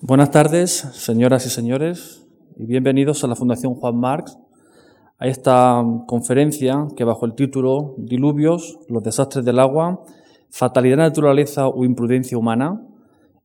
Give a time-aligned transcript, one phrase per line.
[0.00, 2.24] Buenas tardes, señoras y señores,
[2.56, 4.38] y bienvenidos a la Fundación Juan Marx,
[5.18, 10.04] a esta conferencia que bajo el título Diluvios, los desastres del agua,
[10.50, 12.80] fatalidad de naturaleza o imprudencia humana,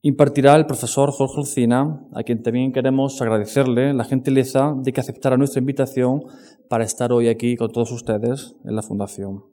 [0.04, 5.38] impartirá el profesor Jorge Lucina, a quien también queremos agradecerle la gentileza de que aceptara
[5.38, 6.22] nuestra invitación
[6.70, 9.44] para estar hoy aquí con todos ustedes en la Fundación.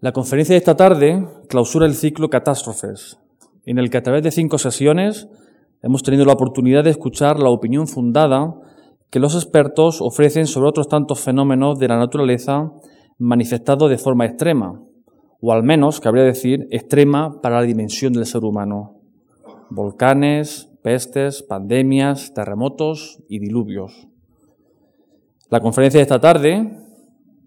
[0.00, 3.18] La conferencia de esta tarde clausura el ciclo Catástrofes,
[3.66, 5.28] en el que a través de cinco sesiones
[5.82, 8.54] hemos tenido la oportunidad de escuchar la opinión fundada
[9.10, 12.72] que los expertos ofrecen sobre otros tantos fenómenos de la naturaleza
[13.18, 14.80] manifestados de forma extrema,
[15.40, 19.00] o al menos, cabría decir, extrema para la dimensión del ser humano.
[19.70, 24.08] Volcanes, pestes, pandemias, terremotos y diluvios.
[25.50, 26.78] La conferencia de esta tarde,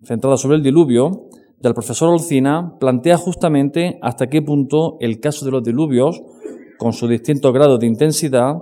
[0.04, 1.30] centrada sobre el diluvio,
[1.60, 6.22] del profesor Olcina plantea justamente hasta qué punto el caso de los diluvios,
[6.78, 8.56] con sus distintos grados de intensidad,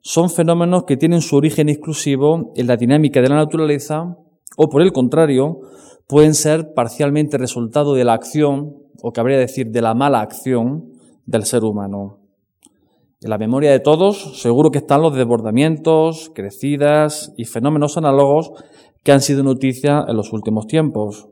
[0.00, 4.16] son fenómenos que tienen su origen exclusivo en la dinámica de la naturaleza
[4.56, 5.60] o, por el contrario,
[6.06, 10.92] pueden ser parcialmente resultado de la acción, o cabría decir de la mala acción,
[11.26, 12.20] del ser humano.
[13.20, 18.52] En la memoria de todos seguro que están los desbordamientos, crecidas y fenómenos análogos
[19.02, 21.28] que han sido noticia en los últimos tiempos.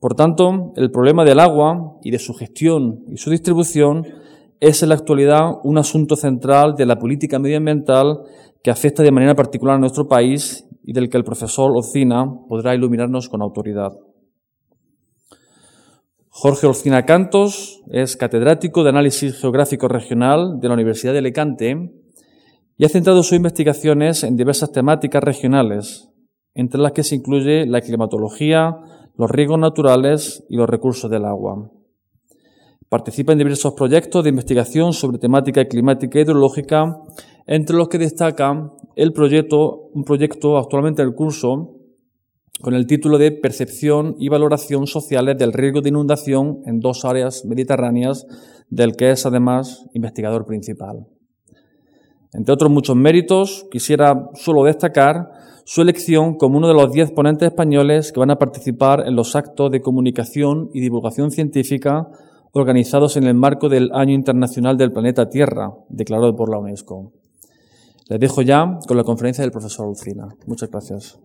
[0.00, 4.06] Por tanto, el problema del agua y de su gestión y su distribución
[4.60, 8.20] es en la actualidad un asunto central de la política medioambiental
[8.62, 12.74] que afecta de manera particular a nuestro país y del que el profesor Ocina podrá
[12.74, 13.92] iluminarnos con autoridad.
[16.28, 21.90] Jorge Ocina Cantos es catedrático de Análisis Geográfico Regional de la Universidad de Alicante
[22.76, 26.08] y ha centrado sus investigaciones en diversas temáticas regionales,
[26.54, 28.76] entre las que se incluye la climatología,
[29.18, 31.70] los riesgos naturales y los recursos del agua.
[32.88, 37.02] Participa en diversos proyectos de investigación sobre temática climática e hidrológica,
[37.46, 41.74] entre los que destaca el proyecto, un proyecto actualmente en curso
[42.62, 47.44] con el título de Percepción y Valoración Sociales del Riesgo de Inundación en dos áreas
[47.44, 48.26] mediterráneas,
[48.70, 51.06] del que es además investigador principal.
[52.32, 55.30] Entre otros muchos méritos, quisiera solo destacar
[55.68, 59.36] su elección como uno de los diez ponentes españoles que van a participar en los
[59.36, 62.08] actos de comunicación y divulgación científica
[62.52, 67.12] organizados en el marco del Año Internacional del Planeta Tierra, declarado por la UNESCO.
[68.08, 70.28] Les dejo ya con la conferencia del profesor Lucina.
[70.46, 71.18] Muchas gracias.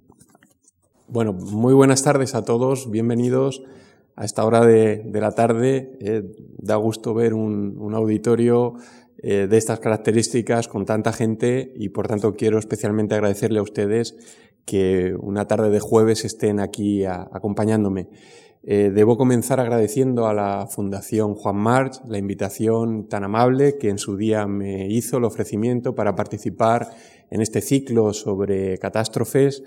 [1.08, 3.64] Bueno, muy buenas tardes a todos, bienvenidos
[4.18, 5.98] a esta hora de, la tarde.
[6.02, 6.24] Eh,
[6.58, 8.74] da gusto ver un auditorio
[9.18, 14.16] eh, de estas características con tanta gente y por tanto quiero especialmente agradecerle a ustedes
[14.66, 18.07] que una tarde de jueves estén aquí acompañándome.
[18.66, 23.97] Eh, debo comenzar agradeciendo a la Fundación Juan March la invitación tan amable que en
[23.97, 26.88] su día me hizo el ofrecimiento para participar
[27.30, 29.63] en este ciclo sobre catástrofes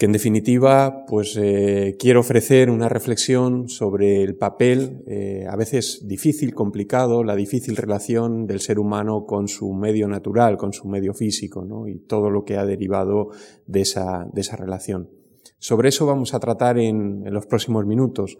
[0.00, 6.08] que en definitiva pues eh, quiero ofrecer una reflexión sobre el papel eh, a veces
[6.08, 11.12] difícil, complicado, la difícil relación del ser humano con su medio natural, con su medio
[11.12, 11.86] físico ¿no?
[11.86, 13.28] y todo lo que ha derivado
[13.66, 15.10] de esa, de esa relación.
[15.58, 18.38] Sobre eso vamos a tratar en, en los próximos minutos.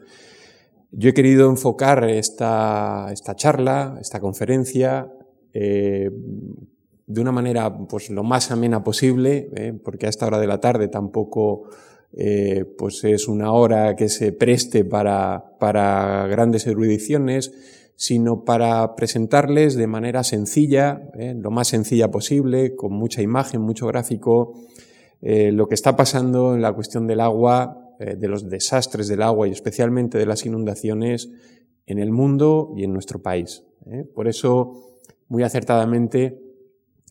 [0.93, 5.13] Yo he querido enfocar esta, esta charla, esta conferencia,
[5.53, 6.11] eh,
[7.11, 9.73] de una manera pues lo más amena posible, ¿eh?
[9.73, 11.65] porque a esta hora de la tarde tampoco
[12.13, 17.53] eh, pues es una hora que se preste para, para grandes erudiciones,
[17.97, 21.35] sino para presentarles de manera sencilla, ¿eh?
[21.37, 24.55] lo más sencilla posible, con mucha imagen, mucho gráfico,
[25.23, 29.51] lo que está pasando en la cuestión del agua, de los desastres del agua y
[29.51, 31.29] especialmente de las inundaciones
[31.85, 33.65] en el mundo y en nuestro país.
[34.15, 34.99] Por eso,
[35.29, 36.50] muy acertadamente,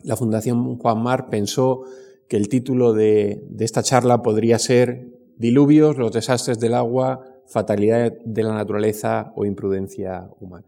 [0.04, 1.84] la Fundación Juan Mar pensó
[2.28, 8.44] que el título de, esta charla podría ser Diluvios, los desastres del agua, fatalidad de
[8.44, 10.66] la naturaleza o imprudencia humana.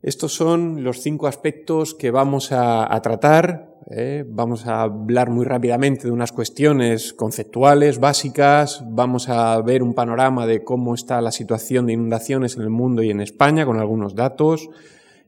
[0.00, 3.74] Estos son los cinco aspectos que vamos a, tratar.
[3.90, 4.24] ¿eh?
[4.28, 8.84] Vamos a hablar muy rápidamente de unas cuestiones conceptuales básicas.
[8.86, 13.02] Vamos a ver un panorama de cómo está la situación de inundaciones en el mundo
[13.02, 14.70] y en España con algunos datos.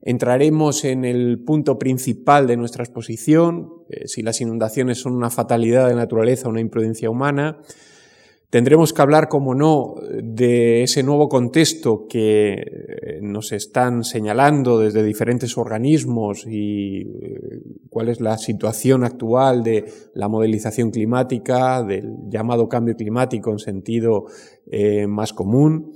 [0.02, 5.88] Entraremos en el punto principal de nuestra exposición, eh, si las inundaciones son una fatalidad
[5.88, 7.58] de naturaleza o una imprudencia humana.
[8.48, 15.04] Tendremos que hablar, como no, de ese nuevo contexto que eh, nos están señalando desde
[15.04, 22.68] diferentes organismos y eh, cuál es la situación actual de la modelización climática, del llamado
[22.68, 24.24] cambio climático en sentido
[25.08, 25.92] más común.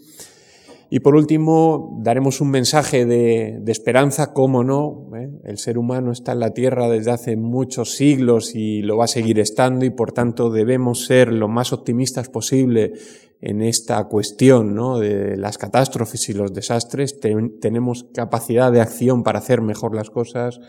[0.90, 5.08] Y por último, daremos un mensaje de, esperanza, cómo no.
[5.16, 5.30] ¿eh?
[5.44, 9.08] El ser humano está en la Tierra desde hace muchos siglos y lo va a
[9.08, 12.92] seguir estando y por tanto debemos ser lo más optimistas posible
[13.40, 14.98] en esta cuestión ¿no?
[14.98, 17.20] de las catástrofes y los desastres.
[17.60, 20.60] tenemos capacidad de acción para hacer mejor las cosas.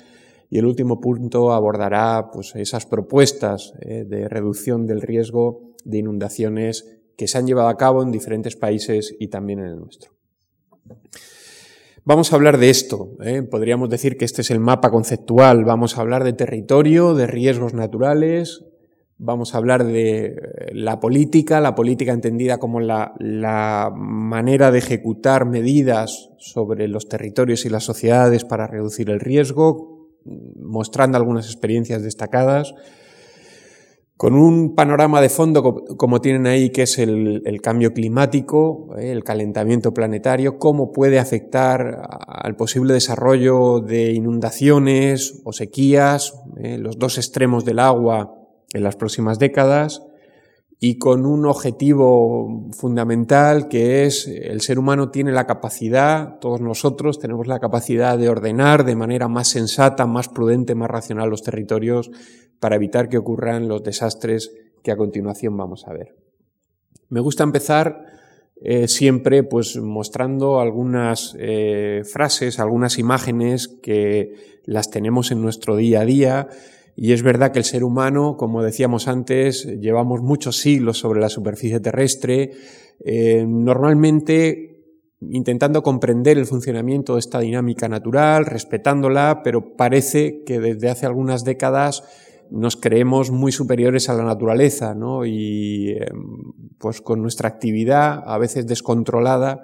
[0.50, 4.06] Y el último punto abordará pues, esas propuestas ¿eh?
[4.08, 9.16] de reducción del riesgo de inundaciones que se han llevado a cabo en diferentes países
[9.20, 10.12] y también en el nuestro.
[12.04, 13.16] Vamos a hablar de esto.
[13.24, 13.42] ¿eh?
[13.42, 15.66] Podríamos decir que este es el mapa conceptual.
[15.66, 18.64] Vamos a hablar de territorio, de riesgos naturales.
[19.18, 20.36] Vamos a hablar de eh,
[20.74, 27.66] la política, la política entendida como la, la manera de ejecutar medidas sobre los territorios
[27.66, 30.10] y las sociedades para reducir el riesgo,
[30.60, 32.76] mostrando algunas experiencias destacadas
[34.18, 39.24] con un panorama de fondo como tienen ahí, que es el, cambio climático, eh, el
[39.24, 47.18] calentamiento planetario, cómo puede afectar al posible desarrollo de inundaciones o sequías, eh, los dos
[47.18, 48.34] extremos del agua
[48.74, 50.02] en las próximas décadas,
[50.80, 57.18] y con un objetivo fundamental que es el ser humano tiene la capacidad, todos nosotros
[57.18, 62.12] tenemos la capacidad de ordenar de manera más sensata, más prudente, más racional los territorios
[62.66, 64.52] para evitar que ocurran los desastres
[64.82, 66.16] que a continuación vamos a ver.
[67.10, 68.08] Me gusta empezar
[68.60, 76.02] eh, siempre pues mostrando algunas eh, frases, algunas imágenes que las tenemos en nuestro día
[76.02, 76.48] a día
[76.96, 81.30] y es verdad que el ser humano, como decíamos antes, llevamos muchos siglos sobre la
[81.30, 82.50] superficie terrestre,
[83.06, 84.76] eh, normalmente
[85.22, 91.44] intentando comprender el funcionamiento de esta dinámica natural, respetándola, pero parece que desde hace algunas
[91.44, 92.04] décadas
[92.52, 95.26] nos creemos muy superiores a la naturaleza, ¿no?
[95.26, 99.62] Y em, pues con nuestra actividad, a veces descontrolada,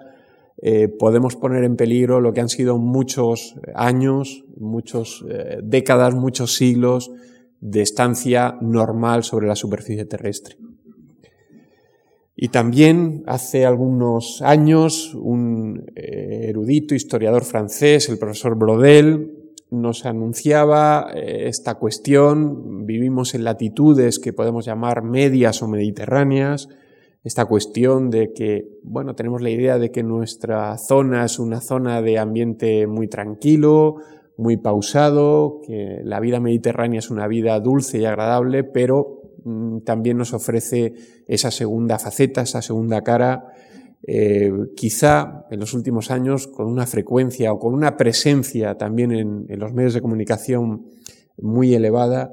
[0.62, 6.56] eh, podemos poner en peligro lo que han sido muchos años, muchas eh, décadas, muchos
[6.56, 7.12] siglos
[7.60, 10.58] de estancia normal sobre la superficie terrestre.
[12.36, 19.41] Y también hace algunos años un eh, erudito historiador francés, el profesor Brodel,
[19.72, 26.68] nos anunciaba eh, esta cuestión, vivimos en latitudes que podemos llamar medias o mediterráneas,
[27.24, 32.02] esta cuestión de que, bueno, tenemos la idea de que nuestra zona es una zona
[32.02, 33.96] de ambiente muy tranquilo,
[34.38, 40.18] muy pausado, que la vida mediterránea es una vida dulce y agradable, pero mm, también
[40.18, 40.96] nos ofrece
[41.28, 43.54] esa segunda faceta, esa segunda cara
[44.08, 49.60] eh, quizá en los últimos años con una frecuencia o con una presencia también en,
[49.60, 50.88] los medios de comunicación
[51.38, 52.32] muy elevada,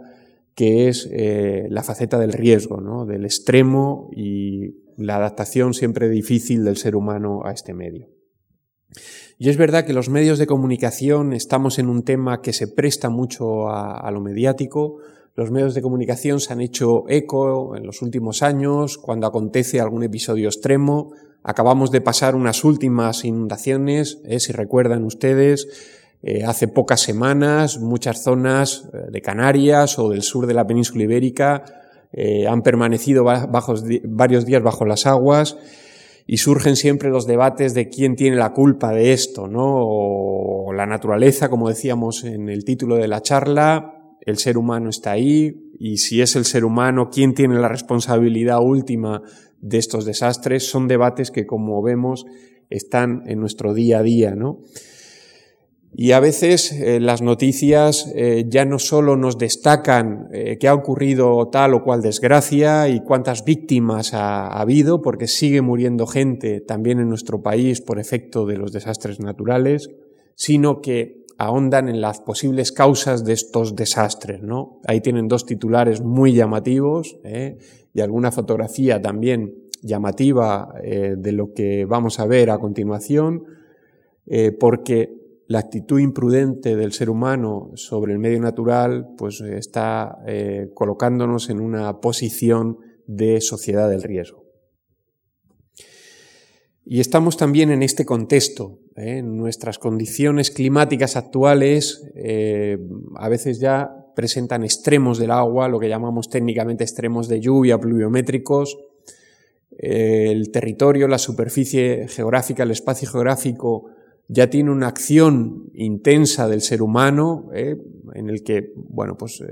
[0.55, 6.77] que es eh, la faceta del riesgo, del extremo y la adaptación siempre difícil del
[6.77, 8.09] ser humano a este medio.
[9.39, 13.09] Y es verdad que los medios de comunicación estamos en un tema que se presta
[13.09, 14.99] mucho a lo mediático,
[15.39, 20.03] los medios de comunicación se han hecho eco en los últimos años cuando acontece algún
[20.03, 21.13] episodio extremo,
[21.43, 25.69] Acabamos de pasar unas últimas inundaciones, eh, si recuerdan ustedes,
[26.23, 31.05] eh, hace pocas semanas muchas zonas eh, de Canarias o del sur de la península
[31.05, 31.65] ibérica
[32.49, 33.23] han permanecido
[34.05, 35.59] varios días bajo las aguas
[36.27, 39.67] y surgen siempre los debates de quién tiene la culpa de esto, ¿no?
[39.67, 45.13] O la naturaleza, como decíamos en el título de la charla, el ser humano está
[45.13, 49.23] ahí y si es el ser humano, ¿quién tiene la responsabilidad última
[49.61, 50.69] de estos desastres.
[50.69, 52.27] Son debates que, como vemos,
[52.71, 54.61] están en nuestro día a día, ¿no?
[55.95, 60.75] Y a veces eh, las noticias eh, ya no solo nos destacan eh, que ha
[60.75, 67.01] ocurrido tal o cual desgracia y cuántas víctimas ha, habido, porque sigue muriendo gente también
[67.01, 69.91] en nuestro país por efecto de los desastres naturales,
[70.35, 74.81] sino que ahondan en las posibles causas de estos desastres, ¿no?
[74.87, 77.17] Ahí tienen dos titulares muy llamativos,
[77.93, 83.45] y alguna fotografía también llamativa eh, de lo que vamos a ver a continuación,
[84.27, 85.17] eh, porque
[85.47, 91.61] la actitud imprudente del ser humano sobre el medio natural pues está eh, colocándonos en
[91.61, 94.45] una posición de sociedad del riesgo.
[96.85, 98.81] Y estamos también en este contexto.
[98.97, 102.03] En nuestras condiciones climáticas actuales
[103.15, 108.77] a veces ya presentan extremos del agua, lo que llamamos técnicamente extremos de lluvia, pluviométricos.
[109.71, 113.91] El territorio, la superficie geográfica, el espacio geográfico
[114.27, 117.77] ya tiene una acción intensa del ser humano, eh,
[118.15, 119.47] en el que, bueno, pues eh,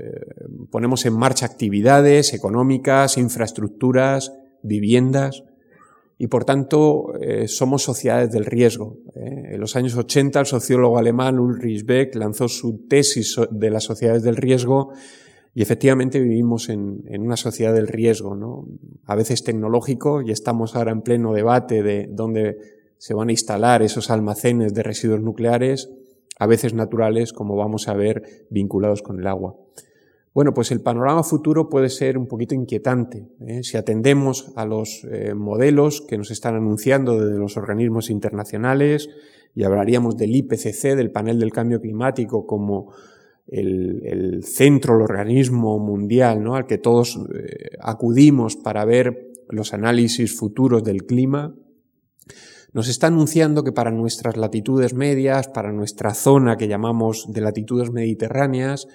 [0.69, 4.33] ponemos en marcha actividades económicas, infraestructuras,
[4.63, 5.45] viviendas,
[6.17, 8.97] y por tanto eh, somos sociedades del riesgo.
[9.15, 9.49] ¿eh?
[9.51, 14.23] En los años 80 el sociólogo alemán Ulrich Beck lanzó su tesis de las sociedades
[14.23, 14.91] del riesgo
[15.53, 18.67] y efectivamente vivimos en, en una sociedad del riesgo, ¿no?
[19.05, 22.57] a veces tecnológico y estamos ahora en pleno debate de dónde
[22.97, 25.89] se van a instalar esos almacenes de residuos nucleares,
[26.39, 29.55] a veces naturales, como vamos a ver, vinculados con el agua.
[30.33, 33.27] Bueno, pues el panorama futuro puede ser un poquito inquietante.
[33.39, 33.63] ¿eh?
[33.63, 39.09] Si atendemos a los eh, modelos que nos están anunciando desde los organismos internacionales,
[39.57, 42.93] y hablaríamos del IPCC, del panel del cambio climático, como
[43.47, 46.55] el, centro, el organismo mundial ¿no?
[46.55, 51.55] al que todos eh, acudimos para ver los análisis futuros del clima,
[52.73, 57.91] nos está anunciando que para nuestras latitudes medias, para nuestra zona que llamamos de latitudes
[57.91, 58.87] mediterráneas,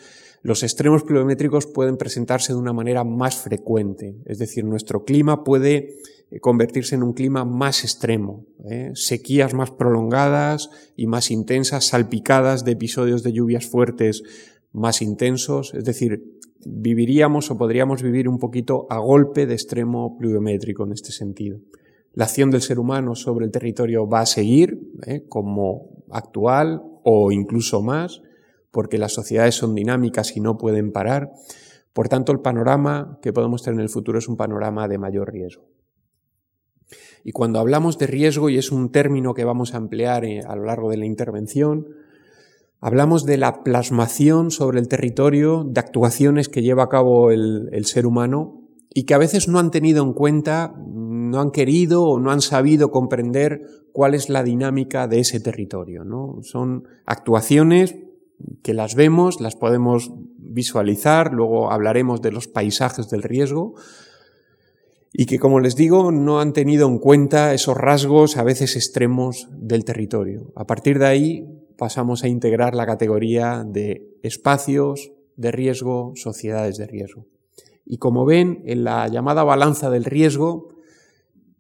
[0.43, 5.97] los extremos pluviométricos pueden presentarse de una manera más frecuente, es decir, nuestro clima puede
[6.31, 8.91] eh, convertirse en un clima más extremo, ¿eh?
[8.95, 14.25] sequías más prolongadas y más intensas, salpicadas de episodios de lluvias fuertes
[14.73, 20.85] más intensos, es decir, viviríamos o podríamos vivir un poquito a golpe de extremo pluviométrico
[20.85, 21.59] en este sentido.
[22.14, 25.25] La acción del ser humano sobre el territorio va a seguir ¿eh?
[25.28, 28.23] como actual o incluso más,
[28.71, 31.33] porque las sociedades son dinámicas y no pueden parar.
[31.92, 35.33] Por tanto, el panorama que podemos tener en el futuro es un panorama de mayor
[35.33, 35.64] riesgo.
[37.25, 40.57] Y cuando hablamos de riesgo, y es un término que vamos a emplear eh, a
[40.57, 41.88] lo largo de la intervención,
[42.81, 47.87] hablamos de la plasmación sobre el territorio de actuaciones que lleva a cabo el, el
[47.87, 48.62] ser humano
[48.94, 52.40] y que a veces no han tenido en cuenta, no han querido o no han
[52.42, 56.04] sabido comprender cuál es la dinámica de ese territorio.
[56.04, 56.38] ¿no?
[56.42, 57.96] Son actuaciones
[58.62, 63.75] que las vemos, las podemos visualizar, luego hablaremos de los paisajes del riesgo,
[65.14, 69.46] y que, como les digo, no han tenido en cuenta esos rasgos a veces extremos
[69.52, 70.52] del territorio.
[70.56, 71.46] A partir de ahí
[71.76, 77.26] pasamos a integrar la categoría de espacios de riesgo, sociedades de riesgo.
[77.85, 80.73] Y como ven, en la llamada balanza del riesgo,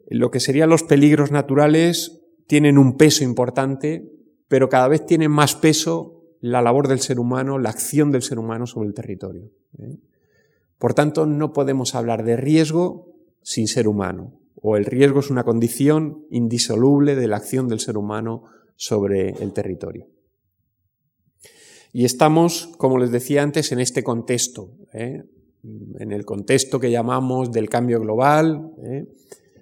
[0.08, 4.10] lo que serían los peligros naturales tienen un peso importante,
[4.48, 8.38] pero cada vez tienen más peso la labor del ser humano, la acción del ser
[8.38, 9.50] humano sobre el territorio.
[9.78, 9.96] ¿eh?
[10.78, 15.44] Por tanto, no podemos hablar de riesgo sin ser humano, o el riesgo es una
[15.44, 18.44] condición indisoluble de la acción del ser humano
[18.76, 20.08] sobre el territorio.
[21.92, 25.24] Y estamos, como les decía antes, en este contexto, ¿eh?
[25.62, 29.06] En el contexto que llamamos del cambio global, ¿eh?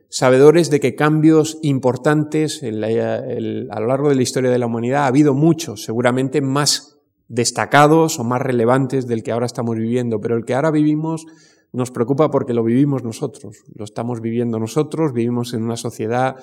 [0.08, 5.08] sabedores de que cambios importantes a lo largo de la historia de la humanidad ha
[5.08, 10.44] habido muchos, seguramente más destacados o más relevantes del que ahora estamos viviendo, pero el
[10.44, 11.26] que ahora vivimos
[11.72, 16.36] nos preocupa porque lo vivimos nosotros, lo estamos viviendo nosotros, vivimos en una sociedad,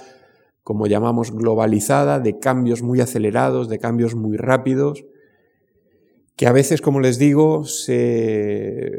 [0.64, 5.04] como llamamos, globalizada, de cambios muy acelerados, de cambios muy rápidos,
[6.38, 8.92] que a veces, como les digo, se,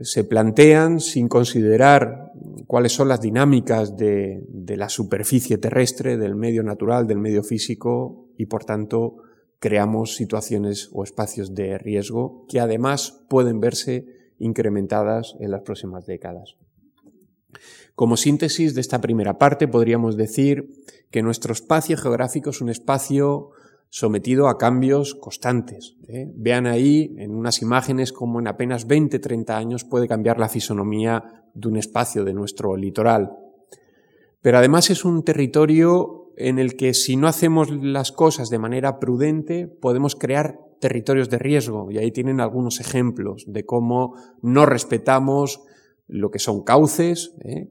[0.00, 2.32] se plantean sin considerar
[2.66, 8.46] cuáles son las dinámicas de, la superficie terrestre, del medio natural, del medio físico y
[8.46, 9.16] por tanto
[9.58, 14.06] creamos situaciones o espacios de riesgo que además pueden verse
[14.38, 16.56] incrementadas en las próximas décadas.
[17.94, 20.72] Como síntesis de esta primera parte podríamos decir
[21.10, 23.50] que nuestro espacio geográfico es un espacio
[23.96, 25.96] sometido a cambios constantes.
[26.06, 26.30] ¿eh?
[26.36, 31.24] Vean ahí en unas imágenes como en apenas 20-30 años puede cambiar la fisonomía
[31.54, 33.32] de un espacio de nuestro litoral.
[34.42, 38.98] Pero además es un territorio en el que si no hacemos las cosas de manera
[38.98, 41.90] prudente podemos crear territorios de riesgo.
[41.90, 44.12] Y ahí tienen algunos ejemplos de cómo
[44.42, 45.62] no respetamos
[46.06, 47.70] lo que son cauces, ¿eh?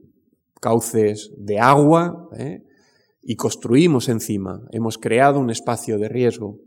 [0.60, 2.65] cauces de agua, ¿eh?
[3.28, 4.62] Y construimos encima.
[4.70, 6.60] Hemos creado un espacio de riesgo.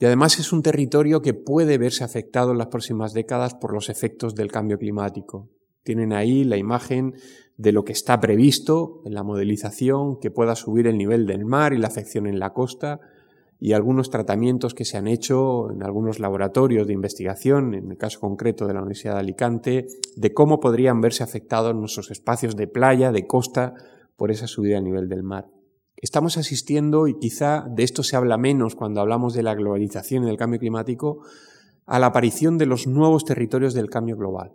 [0.00, 3.88] Y además es un territorio que puede verse afectado en las próximas décadas por los
[3.88, 5.48] efectos del cambio climático.
[5.84, 7.14] Tienen ahí la imagen
[7.56, 11.72] de lo que está previsto en la modelización, que pueda subir el nivel del mar
[11.72, 12.98] y la afección en la costa,
[13.60, 18.18] y algunos tratamientos que se han hecho en algunos laboratorios de investigación, en el caso
[18.18, 19.86] concreto de la Universidad de Alicante,
[20.16, 23.74] de cómo podrían verse afectados nuestros espacios de playa, de costa,
[24.16, 25.46] por esa subida a nivel del mar.
[26.00, 30.26] Estamos asistiendo, y quizá de esto se habla menos cuando hablamos de la globalización y
[30.26, 31.22] del cambio climático,
[31.86, 34.52] a la aparición de los nuevos territorios del cambio global.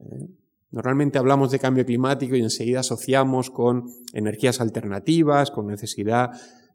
[0.00, 0.28] ¿eh?
[0.70, 6.30] Normalmente hablamos de cambio climático y enseguida asociamos con energías alternativas, con necesidad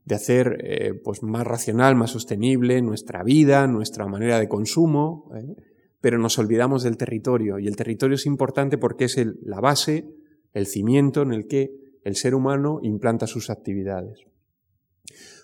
[0.06, 5.56] de hacer eh, pues más racional, más sostenible nuestra vida, nuestra manera de consumo, ¿eh?
[6.02, 7.60] pero nos olvidamos del territorio.
[7.60, 10.10] Y el territorio es importante porque es la base,
[10.54, 14.20] el cimiento en el que el ser humano implanta sus actividades.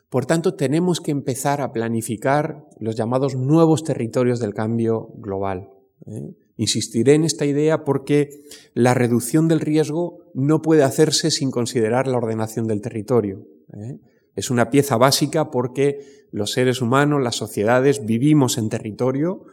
[0.09, 5.69] Por tanto, tenemos que empezar a planificar los llamados nuevos territorios del cambio global.
[6.07, 6.35] ¿eh?
[6.57, 8.29] Insistiré en esta idea porque
[8.73, 13.45] la reducción del riesgo no puede hacerse sin considerar la ordenación del territorio.
[13.73, 13.99] ¿eh?
[14.35, 19.45] Es una pieza básica porque los seres humanos, las sociedades, vivimos en territorio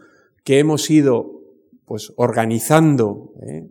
[0.45, 1.41] que hemos ido
[1.87, 3.69] pues, organizando ¿eh?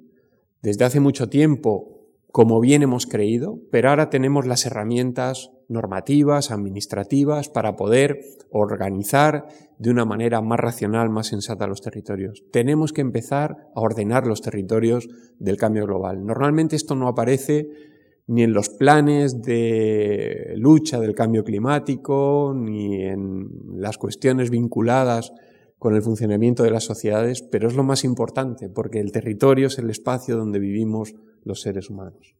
[0.61, 2.00] desde hace mucho tiempo
[2.31, 9.47] como bien hemos creído, pero ahora tenemos las herramientas normativas, administrativas, para poder organizar
[9.77, 12.43] de una manera más racional, más sensata los territorios.
[12.51, 15.09] Tenemos que empezar a ordenar los territorios
[15.39, 16.25] del cambio global.
[16.25, 17.69] Normalmente esto no aparece
[18.27, 25.33] ni en los planes de lucha del cambio climático, ni en las cuestiones vinculadas
[25.81, 29.79] con el funcionamiento de las sociedades, pero es lo más importante, porque el territorio es
[29.79, 32.35] el espacio donde vivimos los seres humanos.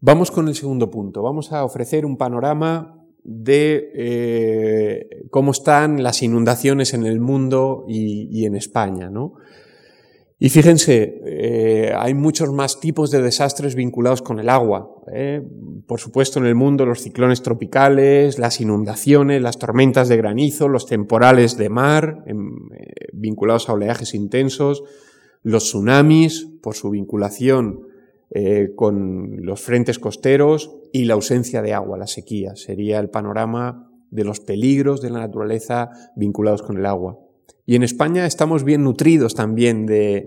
[0.00, 1.22] Vamos con el segundo punto.
[1.22, 8.44] Vamos a ofrecer un panorama de eh, cómo están las inundaciones en el mundo y,
[8.44, 9.08] en España.
[10.42, 14.88] Y fíjense, eh, hay muchos más tipos de desastres vinculados con el agua.
[15.12, 15.42] ¿eh?
[15.86, 20.86] Por supuesto, en el mundo los ciclones tropicales, las inundaciones, las tormentas de granizo, los
[20.86, 22.24] temporales de mar
[23.12, 24.82] vinculados a oleajes intensos,
[25.42, 27.86] los tsunamis, por su vinculación
[28.30, 32.56] eh, con los frentes costeros y la ausencia de agua, la sequía.
[32.56, 37.18] Sería el panorama de los peligros de la naturaleza vinculados con el agua.
[37.70, 40.26] Y en España estamos bien nutridos también de,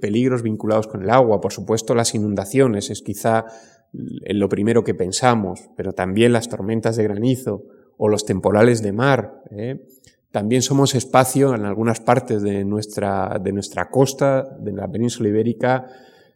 [0.00, 1.40] peligros vinculados con el agua.
[1.40, 3.44] Por supuesto, las inundaciones es quizá
[3.92, 7.62] lo primero que pensamos, pero también las tormentas de granizo
[7.98, 9.44] o los temporales de mar.
[9.52, 9.86] ¿eh?
[10.32, 15.86] También somos espacio en algunas partes de nuestra, de nuestra costa, de la península ibérica,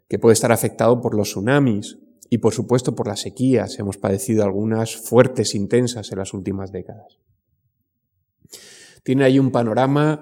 [0.08, 3.80] que puede estar afectado por los tsunamis y por supuesto por las sequías.
[3.80, 7.18] Hemos padecido algunas fuertes, intensas en las últimas décadas.
[9.02, 10.20] Tiene ahí un panorama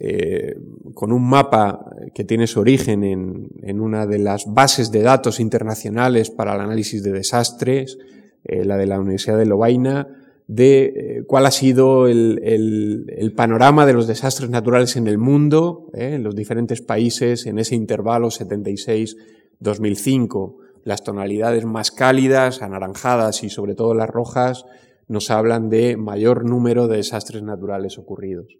[0.00, 0.56] eh,
[0.94, 6.30] con un mapa que tiene su origen en, una de las bases de datos internacionales
[6.30, 7.98] para el análisis de desastres,
[8.44, 10.06] eh, la de la Universidad de Lovaina,
[10.46, 16.22] de eh, cuál ha sido el, panorama de los desastres naturales en el mundo, en
[16.22, 20.58] los diferentes países, en ese intervalo 76-2005.
[20.84, 24.64] Las tonalidades más cálidas, anaranjadas y sobre todo las rojas
[25.08, 28.58] nos hablan de mayor número de desastres naturales ocurridos.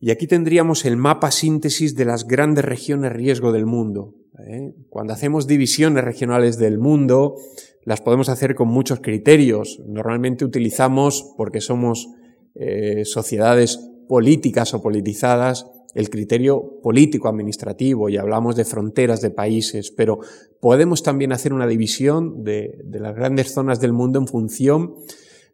[0.00, 4.14] Y aquí tendríamos el mapa síntesis de las grandes regiones riesgo del mundo.
[4.38, 4.74] ¿eh?
[4.90, 7.36] Cuando hacemos divisiones regionales del mundo,
[7.84, 9.80] las podemos hacer con muchos criterios.
[9.86, 12.08] Normalmente utilizamos, porque somos
[12.54, 20.18] eh, sociedades políticas o politizadas, el criterio político-administrativo y hablamos de fronteras de países, pero
[20.60, 24.94] podemos también hacer una división de, de las grandes zonas del mundo en función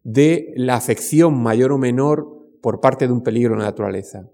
[0.04, 2.26] de la afección mayor o menor
[2.60, 4.28] por parte de un peligro en la naturaleza.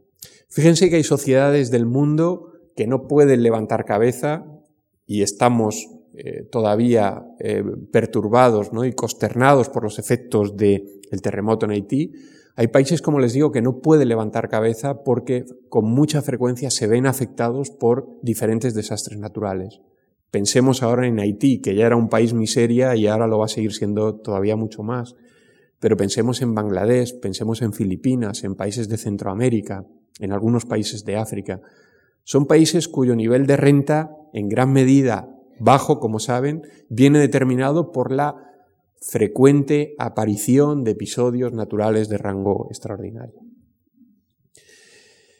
[0.48, 4.46] Fíjense que hay sociedades del mundo que no pueden levantar cabeza
[5.06, 8.84] y estamos eh, todavía eh, perturbados ¿no?
[8.84, 12.12] y consternados por los efectos del terremoto en Haití,
[12.58, 16.88] hay países, como les digo, que no pueden levantar cabeza porque con mucha frecuencia se
[16.88, 19.80] ven afectados por diferentes desastres naturales.
[20.32, 23.48] Pensemos ahora en Haití, que ya era un país miseria y ahora lo va a
[23.48, 25.14] seguir siendo todavía mucho más.
[25.80, 29.84] Pero pensemos en Bangladesh, pensemos en Filipinas, en países de Centroamérica,
[30.18, 31.60] en algunos países de África.
[32.24, 35.28] Son países cuyo nivel de renta en gran medida
[35.60, 38.36] bajo, como saben, viene determinado por la
[39.00, 43.40] frecuente aparición de episodios naturales de rango extraordinario.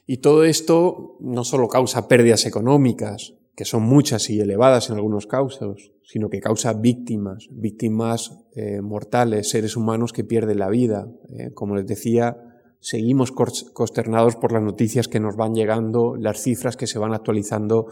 [0.07, 5.27] Y todo esto no solo causa pérdidas económicas, que son muchas y elevadas en algunos
[5.27, 11.09] casos, sino que causa víctimas, víctimas eh, mortales, seres humanos que pierden la vida.
[11.29, 11.51] Eh.
[11.55, 12.37] como les decía,
[12.79, 17.89] seguimos consternados por las noticias que nos van llegando, las cifras que se van actualizando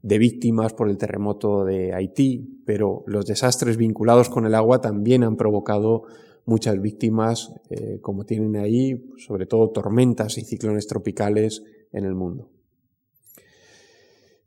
[0.00, 5.22] de víctimas por el terremoto de Haití, pero los desastres vinculados con el agua también
[5.22, 6.04] han provocado
[6.46, 12.48] muchas víctimas, eh, como tienen ahí, sobre todo tormentas y ciclones tropicales en el mundo.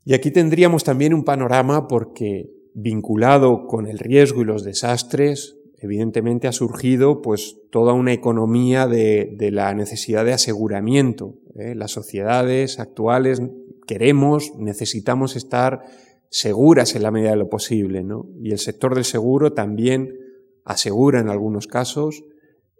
[0.06, 6.48] Y aquí tendríamos también un panorama porque vinculado con el riesgo y los desastres, evidentemente
[6.48, 11.36] ha surgido pues toda una economía de, la necesidad de aseguramiento.
[11.56, 11.76] ¿eh?
[11.76, 13.42] Las sociedades actuales
[13.86, 15.84] queremos, necesitamos estar
[16.30, 18.28] seguras en la medida de lo posible, ¿no?
[18.42, 20.18] Y el sector del seguro también
[20.66, 22.24] asegura en algunos casos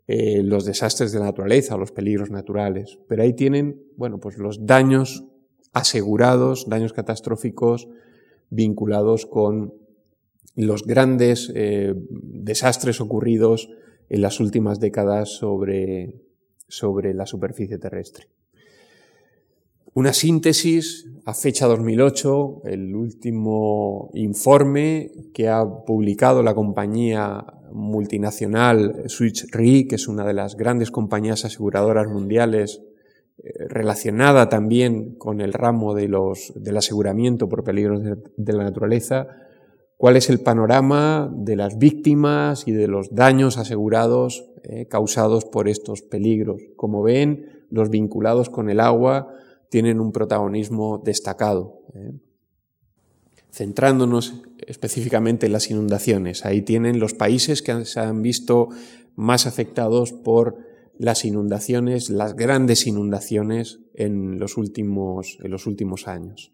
[0.08, 2.98] eh, los desastres de la naturaleza los peligros naturales.
[3.08, 5.26] Pero ahí tienen, bueno, pues los daños
[5.74, 7.90] asegurados, daños catastróficos
[8.50, 9.74] vinculados con
[10.56, 13.70] los grandes eh, desastres ocurridos
[14.10, 16.22] en las últimas décadas sobre,
[16.68, 18.28] sobre la superficie terrestre.
[19.96, 29.46] Una síntesis a fecha 2008, el último informe que ha publicado la compañía multinacional Switch
[29.52, 32.82] Re, que es una de las grandes compañías aseguradoras mundiales
[33.70, 39.28] relacionada también con el ramo de los, del aseguramiento por peligros de, la naturaleza,
[39.98, 45.68] cuál es el panorama de las víctimas y de los daños asegurados eh, causados por
[45.68, 46.62] estos peligros.
[46.76, 49.34] Como ven, los vinculados con el agua
[49.70, 51.82] tienen un protagonismo destacado.
[51.96, 52.14] ¿eh?
[53.52, 58.70] Centrándonos específicamente en las inundaciones, ahí tienen los países que se han visto
[59.16, 66.52] más afectados por las inundaciones, las grandes inundaciones en los últimos, en los últimos años.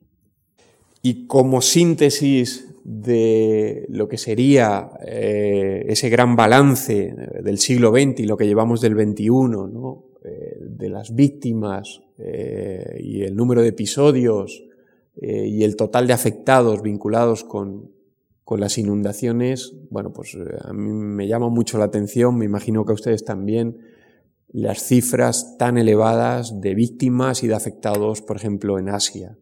[1.02, 8.24] Y como síntesis de lo que sería eh, ese gran balance del siglo XX y
[8.24, 10.10] lo que llevamos del XXI, ¿no?
[10.22, 14.66] Eh, de las víctimas eh, y el número de episodios
[15.16, 17.90] eh, y el total de afectados vinculados con,
[18.44, 22.92] con las inundaciones, bueno, pues a mí me llama mucho la atención, me imagino que
[22.92, 23.78] a ustedes también,
[24.52, 29.38] las cifras tan elevadas de víctimas y de afectados, por ejemplo, en Asia.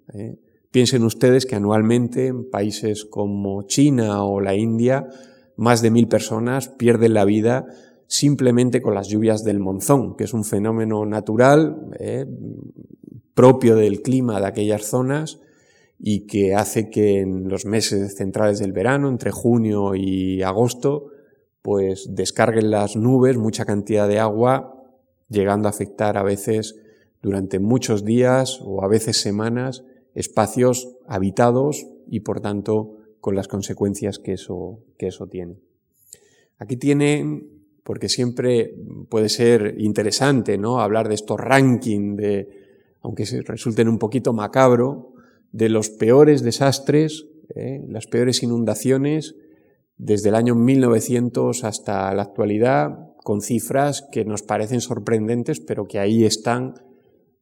[0.72, 5.08] Piensen ustedes que anualmente en países como China o la India,
[5.56, 7.66] más de mil personas pierden la vida
[8.08, 12.26] simplemente con las lluvias del monzón, que es un fenómeno natural eh,
[13.34, 15.40] propio del clima de aquellas zonas
[16.00, 21.08] y que hace que en los meses centrales del verano, entre junio y agosto,
[21.62, 24.77] pues descarguen las nubes mucha cantidad de agua,
[25.30, 26.76] llegando a afectar a veces
[27.22, 29.84] durante muchos días o a veces semanas
[30.16, 35.60] espacios habitados y por tanto con las consecuencias que eso, que eso tiene.
[36.58, 38.76] Aquí tienen porque siempre
[39.10, 40.82] puede ser interesante, ¿no?
[40.82, 42.50] Hablar de estos rankings de,
[43.02, 45.14] aunque resulten un poquito macabro,
[45.52, 47.86] de los peores desastres, ¿eh?
[47.88, 49.36] las peores inundaciones
[49.98, 56.00] desde el año 1900 hasta la actualidad, con cifras que nos parecen sorprendentes, pero que
[56.00, 56.76] ahí están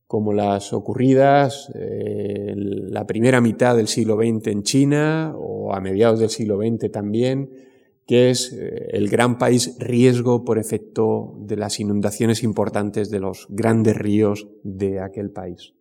[0.08, 5.82] como las ocurridas eh, en la primera mitad del siglo XX en China o a
[5.82, 7.52] mediados del siglo XX también,
[8.08, 13.46] que es eh, el gran país riesgo por efecto de las inundaciones importantes de los
[13.50, 15.76] grandes ríos de aquel país.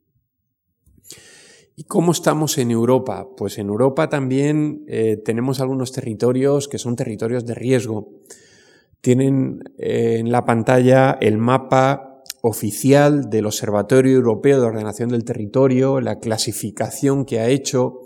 [1.77, 3.27] ¿Y cómo estamos en Europa?
[3.39, 8.21] Pues en Europa también eh, tenemos algunos territorios que son territorios de riesgo.
[9.05, 16.01] Tienen eh, en la pantalla el mapa oficial del Observatorio Europeo de Ordenación del Territorio,
[16.01, 18.01] la clasificación que ha hecho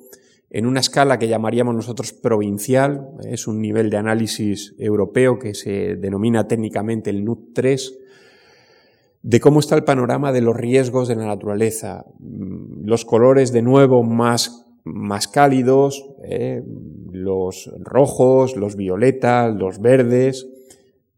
[0.51, 5.95] en una escala que llamaríamos nosotros provincial, es un nivel de análisis europeo que se
[5.95, 7.97] denomina técnicamente el NUT 3,
[9.23, 12.07] de cómo está el panorama de los riesgos de la naturaleza.
[12.19, 16.65] Los colores de nuevo más, más cálidos, eh,
[17.13, 20.49] los rojos, los violetas, los verdes,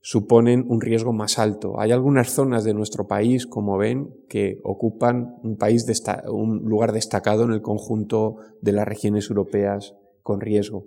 [0.02, 1.78] suponen un riesgo más alto.
[1.78, 5.84] Hay algunas zonas de nuestro país, como ven, que ocupan un, país
[6.28, 10.86] un lugar destacado en el conjunto de las regiones europeas con riesgo.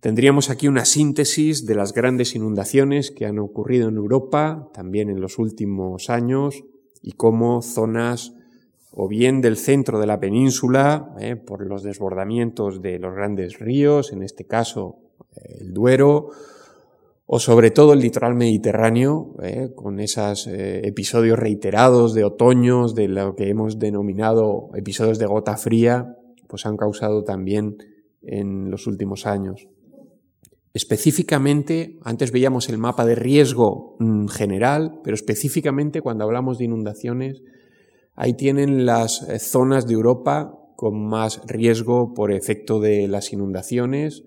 [0.00, 5.20] Tendríamos aquí una síntesis de las grandes inundaciones que han ocurrido en Europa, también en
[5.20, 6.64] los últimos años,
[7.02, 8.32] y cómo zonas
[8.92, 14.12] o bien del centro de la península, eh, por los desbordamientos de los grandes ríos,
[14.12, 14.98] en este caso
[15.36, 16.30] el Duero,
[17.32, 23.06] o sobre todo el litoral mediterráneo, eh, con esos eh, episodios reiterados de otoños, de
[23.06, 26.16] lo que hemos denominado episodios de gota fría,
[26.48, 27.76] pues han causado también
[28.20, 29.68] en los últimos años.
[30.74, 37.44] Específicamente, antes veíamos el mapa de riesgo mm, general, pero específicamente cuando hablamos de inundaciones,
[38.16, 44.24] ahí tienen las eh, zonas de Europa con más riesgo por efecto de las inundaciones,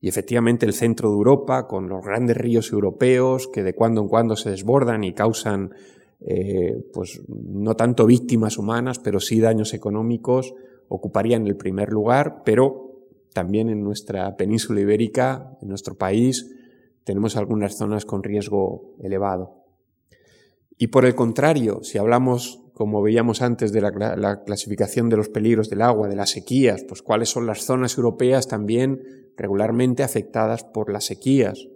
[0.00, 4.08] y efectivamente el centro de Europa, con los grandes ríos europeos que de cuando en
[4.08, 5.74] cuando se desbordan y causan,
[6.20, 10.54] eh, pues no tanto víctimas humanas, pero sí daños económicos,
[10.88, 16.54] ocuparían el primer lugar, pero también en nuestra península ibérica, en nuestro país,
[17.04, 19.64] tenemos algunas zonas con riesgo elevado.
[20.76, 25.28] Y por el contrario, si hablamos, como veíamos antes, de la, la clasificación de los
[25.28, 30.64] peligros del agua, de las sequías, pues cuáles son las zonas europeas también regularmente afectadas
[30.64, 31.68] por las sequías.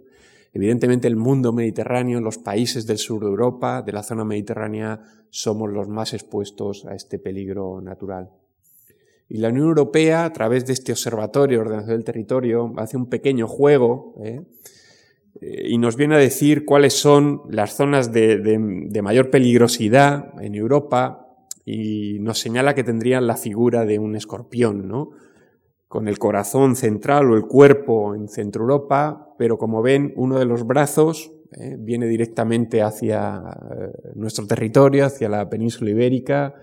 [0.53, 5.71] Evidentemente el mundo mediterráneo, los países del sur de Europa, de la zona mediterránea, somos
[5.71, 8.29] los más expuestos a este peligro natural.
[9.27, 13.07] Y la Unión Europea, a través de este Observatorio de Ordenación del Territorio, hace un
[13.07, 14.43] pequeño juego ¿eh?
[15.41, 20.55] Eh, y nos viene a decir cuáles son las zonas de, de, mayor peligrosidad en
[20.55, 21.27] Europa
[21.65, 25.11] y nos señala que tendrían la figura de un escorpión, ¿no?
[25.93, 30.45] Con el corazón central o el cuerpo en Centro Europa, pero como ven, uno de
[30.45, 31.75] los brazos ¿eh?
[31.77, 33.39] viene directamente hacia
[34.15, 36.55] nuestro territorio, hacia la península ibérica,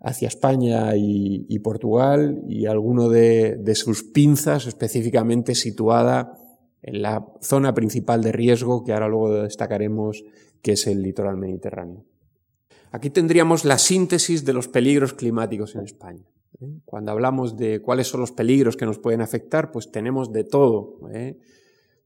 [0.00, 6.32] hacia España y, Portugal y alguno de, sus pinzas específicamente situada
[6.82, 10.24] en la zona principal de riesgo que ahora luego destacaremos
[10.62, 12.04] que es el litoral mediterráneo.
[12.90, 16.24] Aquí tendríamos la síntesis de los peligros climáticos en España.
[16.60, 16.80] ¿Eh?
[16.84, 20.98] Cuando hablamos de cuáles son los peligros que nos pueden afectar, pues tenemos de todo.
[21.12, 21.38] ¿eh?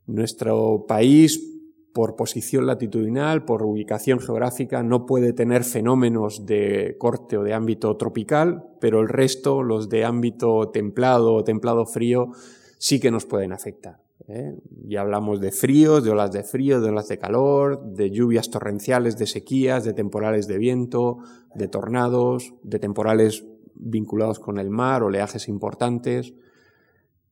[0.07, 1.49] Nuestro país
[1.93, 7.97] por posición latitudinal, por ubicación geográfica, no puede tener fenómenos de corte o de ámbito
[7.97, 12.31] tropical, pero el resto, los de ámbito templado o templado frío,
[12.79, 14.01] sí que nos pueden afectar.
[14.27, 14.57] ¿eh?
[14.87, 19.19] Ya hablamos de fríos, de olas de frío, de olas de calor, de lluvias torrenciales,
[19.19, 21.19] de sequías, de temporales de viento,
[21.55, 26.35] de tornados, de temporales vinculados con el mar, oleajes importantes.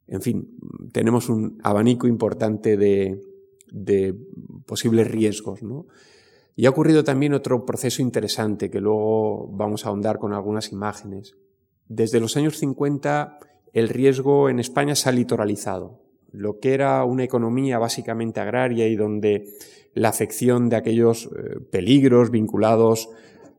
[0.06, 0.56] En fin,
[0.92, 3.20] tenemos un abanico importante de,
[4.66, 5.62] posibles riesgos.
[5.62, 5.86] ¿no?
[6.56, 11.36] Y ha ocurrido también otro proceso interesante que luego vamos a ahondar con algunas imágenes.
[11.88, 13.38] Desde los años 50
[13.72, 16.02] el riesgo en España se ha litoralizado.
[16.32, 19.44] Lo que era una economía básicamente agraria y donde
[19.94, 23.08] la afección de aquellos eh, peligros vinculados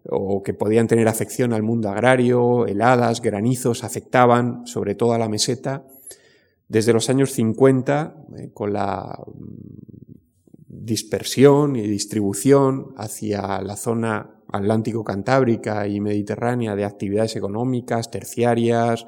[0.09, 5.29] o que podían tener afección al mundo agrario, heladas, granizos, afectaban sobre todo a la
[5.29, 5.83] meseta.
[6.67, 9.19] Desde los años 50, eh, con la
[10.67, 19.05] dispersión y distribución hacia la zona atlántico-cantábrica y mediterránea de actividades económicas, terciarias,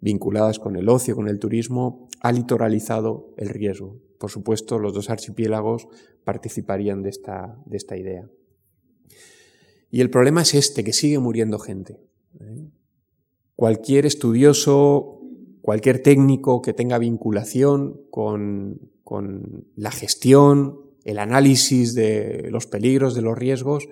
[0.00, 3.96] vinculadas con el ocio, con el turismo, ha litoralizado el riesgo.
[4.18, 5.88] Por supuesto, los dos archipiélagos
[6.24, 8.28] participarían de esta, de esta idea.
[9.92, 12.00] Y el problema es este, que sigue muriendo gente.
[13.54, 15.20] Cualquier estudioso,
[15.60, 23.22] cualquier técnico que tenga vinculación con, con la gestión el análisis de los peligros, de
[23.22, 23.88] los riesgos,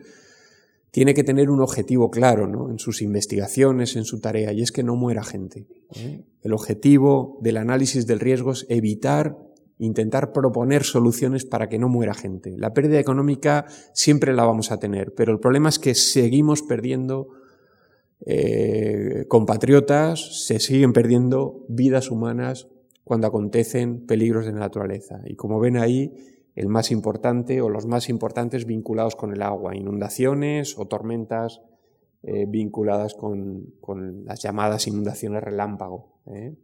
[0.91, 2.71] tiene que tener un objetivo claro ¿no?
[2.71, 5.67] en sus investigaciones, en su tarea, y es que no muera gente.
[5.95, 6.25] ¿eh?
[6.43, 9.37] El objetivo del análisis del riesgo es evitar,
[9.81, 12.57] intentar proponer soluciones para que no muera gente.
[12.57, 17.29] La pérdida económica siempre la vamos a tener, pero el problema es que seguimos perdiendo
[18.27, 22.69] eh, compatriotas, se siguen perdiendo vidas humanas
[23.05, 25.23] cuando acontecen peligros de naturaleza.
[25.25, 26.13] Y como ven ahí,
[26.55, 31.63] el más importante o los más importantes vinculados con el agua, inundaciones o tormentas
[32.23, 33.73] eh, vinculadas con,
[34.25, 36.21] las llamadas inundaciones relámpago.
[36.27, 36.55] ¿eh?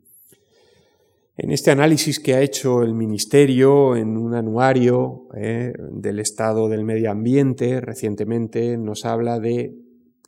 [1.39, 5.75] En este análisis que ha hecho el Ministerio en un anuario ¿eh?
[5.79, 9.77] del estado del medio ambiente recientemente, nos habla de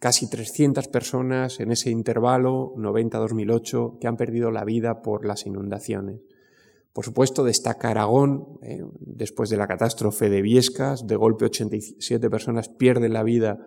[0.01, 6.21] casi 300 personas en ese intervalo 90-2008 que han perdido la vida por las inundaciones.
[6.92, 12.68] Por supuesto, destaca Aragón, eh, después de la catástrofe de Viescas, de golpe 87 personas
[12.68, 13.66] pierden la vida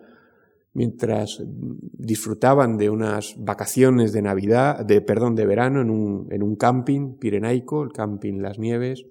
[0.74, 6.56] mientras disfrutaban de unas vacaciones de Navidad, de, perdón, de verano en un, en un
[6.56, 9.04] camping pirenaico, el camping Las Nieves,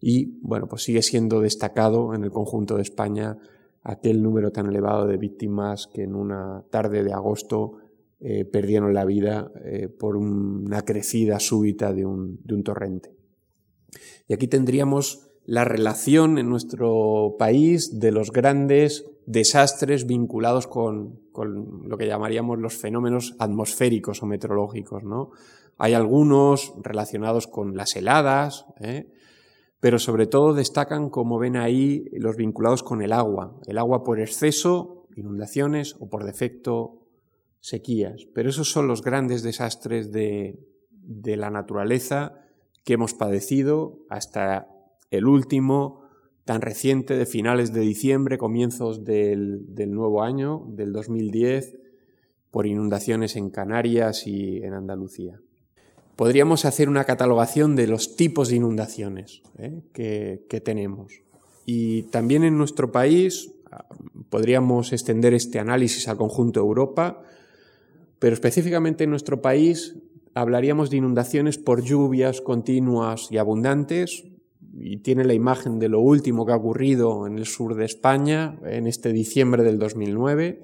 [0.00, 3.38] y bueno, pues sigue siendo destacado en el conjunto de España
[3.82, 7.78] aquel número tan elevado de víctimas que en una tarde de agosto
[8.20, 13.14] eh, perdieron la vida eh, por una crecida súbita de un, de un torrente.
[14.28, 21.96] Y aquí tendríamos la relación en nuestro país de los grandes desastres vinculados con, lo
[21.96, 25.04] que llamaríamos los fenómenos atmosféricos o meteorológicos.
[25.04, 25.30] ¿no?
[25.78, 29.12] Hay algunos relacionados con las heladas, ¿eh?
[29.80, 33.58] pero sobre todo destacan, como ven ahí, los vinculados con el agua.
[33.66, 37.00] El agua por exceso, inundaciones, o por defecto,
[37.60, 38.26] sequías.
[38.34, 40.58] Pero esos son los grandes desastres de,
[40.90, 42.40] de la naturaleza
[42.84, 44.68] que hemos padecido hasta
[45.10, 46.01] el último
[46.44, 51.76] tan reciente de finales de diciembre, comienzos del, nuevo año, del 2010,
[52.50, 55.40] por inundaciones en Canarias y en Andalucía.
[56.16, 59.82] Podríamos hacer una catalogación de los tipos de inundaciones ¿eh?
[59.92, 61.22] que, que tenemos.
[61.64, 63.86] Y también en nuestro país ah,
[64.28, 67.22] podríamos extender este análisis al conjunto de Europa,
[68.18, 69.96] pero específicamente en nuestro país
[70.34, 74.24] hablaríamos de inundaciones por lluvias continuas y abundantes,
[74.74, 78.58] y tiene la imagen de lo último que ha ocurrido en el sur de España
[78.64, 80.60] en este diciembre del 2009.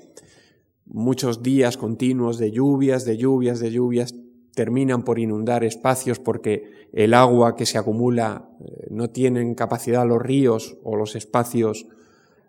[0.87, 4.14] Muchos días continuos de lluvias, de lluvias, de lluvias,
[4.55, 10.21] terminan por inundar espacios porque el agua que se acumula eh, no tienen capacidad los
[10.21, 11.87] ríos o los espacios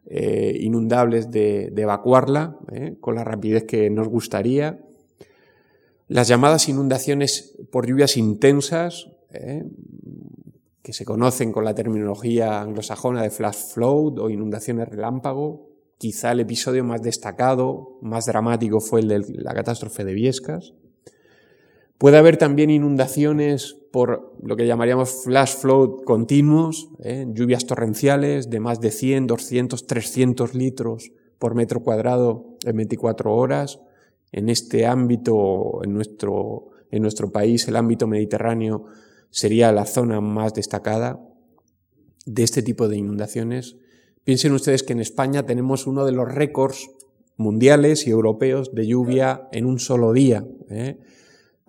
[0.06, 4.80] eh, inundables de, evacuarla eh, con la rapidez que nos gustaría.
[6.08, 9.12] Las llamadas inundaciones por lluvias intensas,
[10.82, 15.68] que se conocen con la terminología anglosajona de flash flood o inundaciones relámpago.
[15.98, 20.74] Quizá el episodio más destacado, más dramático fue el de la catástrofe de Viescas.
[21.98, 27.28] Puede haber también inundaciones por lo que llamaríamos flash flood continuos, ¿eh?
[27.34, 33.82] lluvias torrenciales de más de 100, 200, 300 litros por metro cuadrado en 24 horas.
[34.32, 38.86] En este ámbito, en nuestro, en nuestro país, el ámbito mediterráneo
[39.32, 41.20] sería la zona más destacada
[42.26, 43.78] de este tipo de inundaciones.
[44.24, 46.90] Piensen ustedes que en España tenemos uno de los récords
[47.38, 50.46] mundiales y europeos de lluvia en un solo día.
[50.70, 51.00] ¿eh?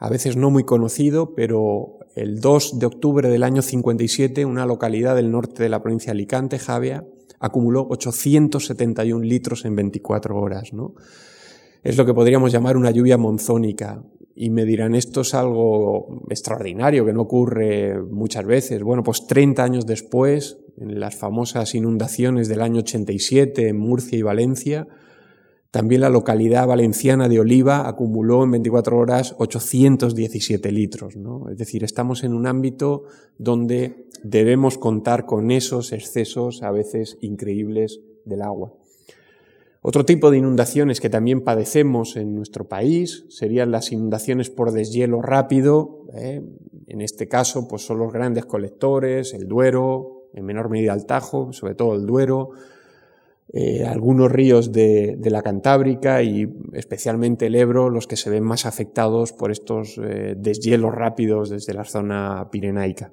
[0.00, 5.14] a veces no muy conocido, pero el 2 de octubre del año 57, una localidad
[5.14, 7.06] del norte de la provincia de Alicante, Javia,
[7.38, 10.94] acumuló 871 litros en 24 horas, ¿no?
[11.82, 14.02] Es lo que podríamos llamar una lluvia monzónica.
[14.34, 18.82] Y me dirán, esto es algo extraordinario, que no ocurre muchas veces.
[18.82, 24.22] Bueno, pues 30 años después, en las famosas inundaciones del año 87 en Murcia y
[24.22, 24.88] Valencia,
[25.70, 31.16] también la localidad valenciana de Oliva acumuló en 24 horas 817 litros.
[31.16, 31.48] ¿no?
[31.48, 33.04] Es decir, estamos en un ámbito
[33.38, 38.74] donde debemos contar con esos excesos a veces increíbles del agua.
[39.82, 45.22] Otro tipo de inundaciones que también padecemos en nuestro país serían las inundaciones por deshielo
[45.22, 46.04] rápido.
[46.12, 46.42] ¿eh?
[46.86, 51.54] En este caso, pues son los grandes colectores, el Duero, en menor medida el Tajo,
[51.54, 52.50] sobre todo el Duero,
[53.52, 58.66] eh, algunos ríos de, la Cantábrica y especialmente el Ebro, los que se ven más
[58.66, 63.12] afectados por estos eh, deshielos rápidos desde la zona pirenaica.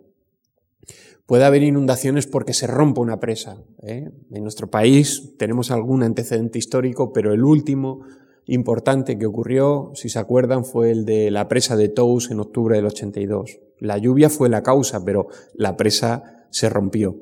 [1.27, 3.61] Puede haber inundaciones porque se rompe una presa.
[3.83, 4.09] ¿eh?
[4.31, 8.01] En nuestro país tenemos algún antecedente histórico, pero el último
[8.45, 12.77] importante que ocurrió, si se acuerdan, fue el de la presa de Tous en octubre
[12.77, 13.59] del 82.
[13.77, 17.17] La lluvia fue la causa, pero la presa se rompió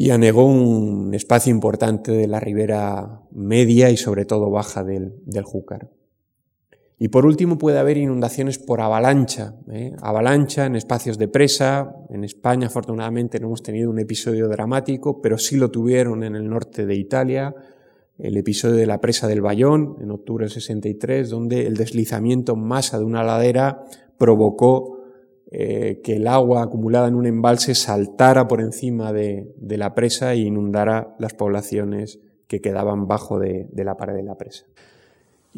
[0.00, 5.90] y anegó un espacio importante de la ribera media y sobre todo baja del, Júcar.
[7.00, 9.94] Y por último puede haber inundaciones por avalancha, ¿eh?
[10.02, 11.94] avalancha en espacios de presa.
[12.10, 16.48] En España afortunadamente no hemos tenido un episodio dramático, pero sí lo tuvieron en el
[16.48, 17.54] norte de Italia,
[18.18, 22.64] el episodio de la presa del Bayón en octubre del 63, donde el deslizamiento en
[22.64, 23.84] masa de una ladera
[24.16, 24.98] provocó
[25.50, 30.38] eh, que el agua acumulada en un embalse saltara por encima de, la presa e
[30.38, 34.66] inundara las poblaciones que quedaban bajo de, la pared de la presa.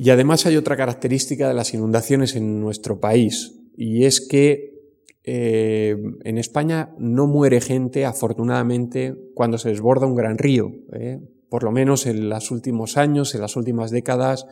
[0.02, 4.80] Y además hay otra característica de las inundaciones en nuestro país, y es que
[5.24, 10.72] eh, en España no muere gente, afortunadamente, cuando se desborda un gran río.
[10.94, 11.20] ¿eh?
[11.50, 14.46] Por lo menos en los últimos años, en las últimas décadas,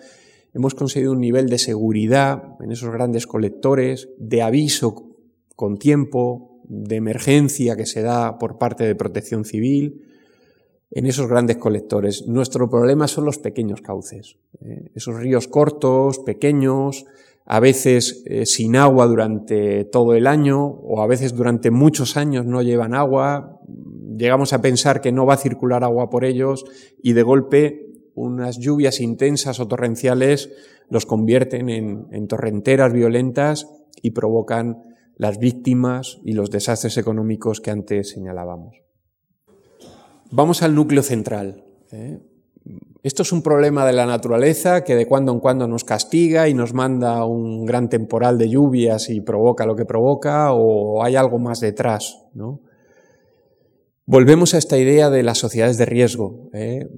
[0.53, 5.17] hemos conseguido un nivel de seguridad en esos grandes colectores, de aviso
[5.57, 10.08] con tiempo, de emergencia que se da por parte de protección civil,
[10.90, 12.27] en esos grandes colectores.
[12.27, 14.90] Nuestro problema son los pequeños cauces, ¿eh?
[14.94, 17.05] esos ríos cortos, pequeños,
[17.44, 22.46] a veces eh, sin agua durante todo el año o a veces durante muchos años
[22.46, 23.61] no llevan agua,
[24.16, 26.64] llegamos a pensar que no va a circular agua por ellos
[27.03, 30.51] y de golpe unas lluvias intensas o torrenciales
[30.90, 33.68] los convierten en torrenteras violentas
[34.03, 34.83] y provocan
[35.16, 38.88] las víctimas y los desastres económicos que antes señalábamos.
[40.31, 41.64] Vamos al núcleo central.
[41.93, 42.19] ¿eh?
[43.03, 46.55] Esto es un problema de la naturaleza que de cuando en cuando nos castiga y
[46.55, 51.38] nos manda un gran temporal de lluvias y provoca lo que provoca o hay algo
[51.38, 52.25] más detrás.
[54.05, 56.51] Volvemos a esta idea de las sociedades de riesgo.
[56.53, 56.88] ¿eh?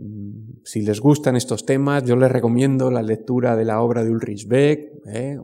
[0.65, 4.49] Si les gustan estos temas, yo les recomiendo la lectura de la obra de Ulrich
[4.49, 4.93] Beck.
[5.07, 5.39] ¿eh?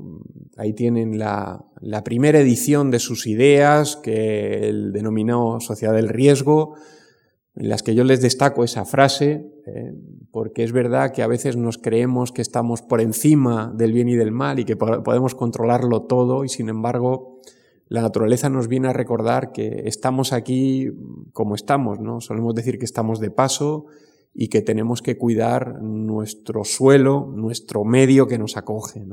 [0.57, 1.65] Ahí tienen la,
[2.05, 6.75] primera edición de sus ideas, que él denominó Sociedad del Riesgo,
[7.57, 9.95] en las que yo les destaco esa frase, ¿eh?
[10.31, 14.15] porque es verdad que a veces nos creemos que estamos por encima del bien y
[14.15, 17.41] del mal y que podemos controlarlo todo, y sin embargo,
[17.89, 20.91] la naturaleza nos viene a recordar que estamos aquí
[21.33, 22.21] como estamos, ¿no?
[22.21, 23.87] Solemos decir que estamos de paso
[24.35, 29.07] y que tenemos que cuidar nuestro suelo, nuestro medio que nos acoge.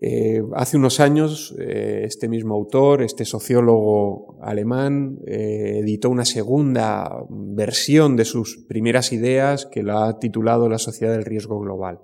[0.00, 7.24] Eh, hace unos años, eh, este mismo autor, este sociólogo alemán, eh, editó una segunda
[7.30, 12.00] versión de sus primeras ideas que la ha titulado La sociedad del riesgo global.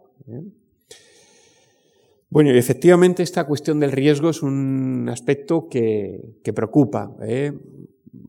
[2.28, 7.16] Bueno, efectivamente esta cuestión del riesgo es un aspecto que, preocupa.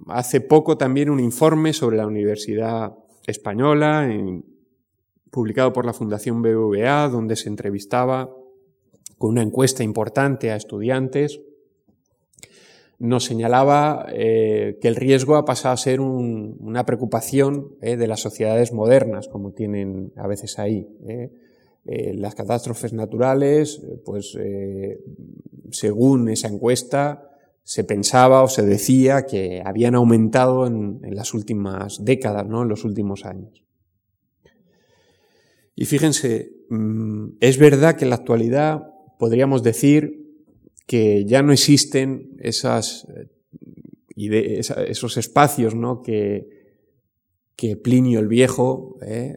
[0.07, 2.93] Hace poco también un informe sobre la Universidad
[3.27, 4.09] Española,
[5.29, 8.31] publicado por la Fundación BBVA, donde se entrevistaba
[9.21, 11.39] con una encuesta importante a estudiantes,
[12.97, 18.19] nos señalaba eh, que el riesgo ha pasado a ser una preocupación eh, de las
[18.19, 20.87] sociedades modernas, como tienen a veces ahí.
[21.07, 21.31] Eh.
[22.15, 24.37] las catástrofes naturales, pues
[25.71, 27.27] según esa encuesta,
[27.63, 32.61] se pensaba o se decía que habían aumentado en, las últimas décadas, ¿no?
[32.61, 33.63] en los últimos años.
[35.75, 38.90] Y fíjense, mm, es verdad que en la actualidad
[39.21, 40.33] podríamos decir
[40.87, 43.21] que ya no existen eh,
[44.15, 46.01] esos espacios ¿no?
[46.01, 46.47] que,
[47.83, 49.35] Plinio el Viejo, ¿eh?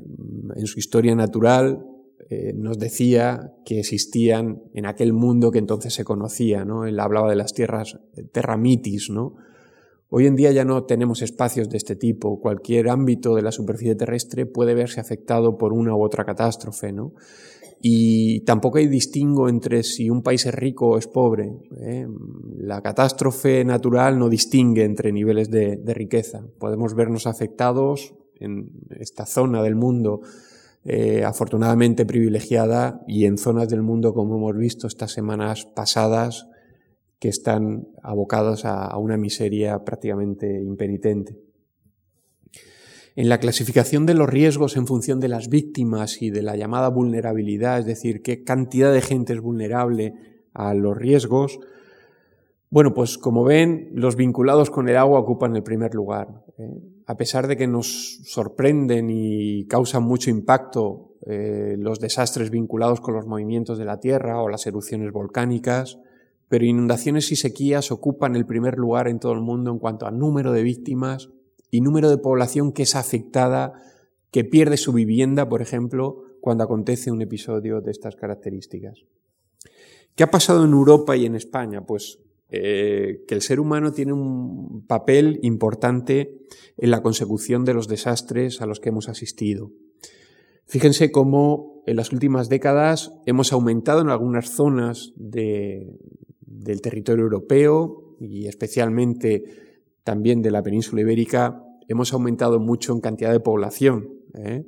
[0.57, 1.85] en su historia natural,
[2.31, 6.87] eh, nos decía que existían en aquel mundo que entonces se conocía, ¿no?
[6.87, 7.99] Él hablaba de las tierras
[8.33, 9.35] terramitis, ¿no?
[10.09, 12.41] Hoy en día ya no tenemos espacios de este tipo.
[12.41, 17.13] Cualquier ámbito de la superficie terrestre puede verse afectado por una u otra catástrofe, ¿no?
[17.87, 21.53] Y tampoco hay distingo entre si un país es rico o es pobre.
[21.83, 22.09] ¿eh?
[22.57, 26.47] La catástrofe natural no distingue entre niveles de, riqueza.
[26.59, 30.23] Podemos vernos afectados en esta zona del mundo
[30.87, 36.49] eh, afortunadamente privilegiada y en zonas del mundo, como hemos visto estas semanas pasadas,
[37.19, 41.44] que están abocados a una miseria prácticamente impenitente.
[43.17, 46.89] En la clasificación de los riesgos en función de las víctimas y de la llamada
[46.89, 50.15] vulnerabilidad, es decir, qué cantidad de gente es vulnerable
[50.53, 51.61] a los riesgos,
[52.71, 56.43] bueno, pues como ven, los vinculados con el agua ocupan el primer lugar.
[56.59, 56.73] ¿eh?
[57.07, 63.15] A pesar de que nos sorprenden y causan mucho impacto eh, los desastres vinculados con
[63.15, 66.01] los movimientos de la Tierra o las erupciones volcánicas,
[66.49, 70.11] pero inundaciones y sequías ocupan el primer lugar en todo el mundo en cuanto a
[70.11, 71.31] número de víctimas
[71.75, 73.73] y número de población que es afectada,
[74.31, 79.03] que pierde su vivienda, por ejemplo, cuando acontece un episodio de estas características.
[80.15, 81.85] ¿Qué ha pasado en Europa y en España?
[81.85, 86.47] Pues eh, que el ser humano tiene un papel importante
[86.77, 89.73] en la consecución de los desastres a los que hemos asistido.
[90.67, 95.91] Fíjense cómo en las últimas décadas hemos aumentado en algunas zonas del
[96.83, 99.64] territorio europeo y especialmente
[100.05, 104.11] también de la península ibérica hemos aumentado mucho en cantidad de población.
[104.35, 104.65] ¿eh?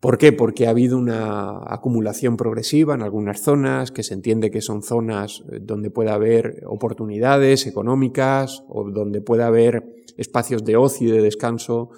[0.00, 0.32] ¿Por qué?
[0.32, 5.44] Porque ha habido una acumulación progresiva en algunas zonas, que se entiende que son zonas
[5.50, 11.22] eh, donde puede haber oportunidades económicas o donde puede haber espacios de ocio y de
[11.22, 11.90] descanso.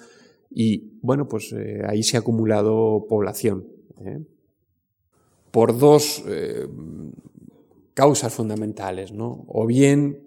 [0.49, 3.67] Y bueno, pues eh, ahí se ha acumulado población.
[5.51, 6.25] Por dos
[7.93, 9.45] causas fundamentales, ¿no?
[9.47, 10.24] O bien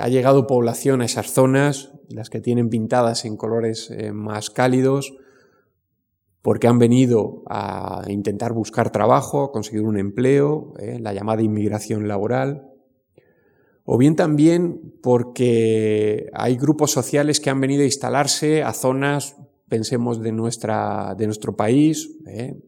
[0.00, 5.14] ha llegado población a esas zonas las que tienen pintadas en colores eh, más cálidos,
[6.42, 12.08] porque han venido a intentar buscar trabajo, a conseguir un empleo, eh, la llamada inmigración
[12.08, 12.70] laboral,
[13.84, 19.36] o bien también porque hay grupos sociales que han venido a instalarse a zonas,
[19.68, 22.58] pensemos, de, nuestra, de nuestro país, eh,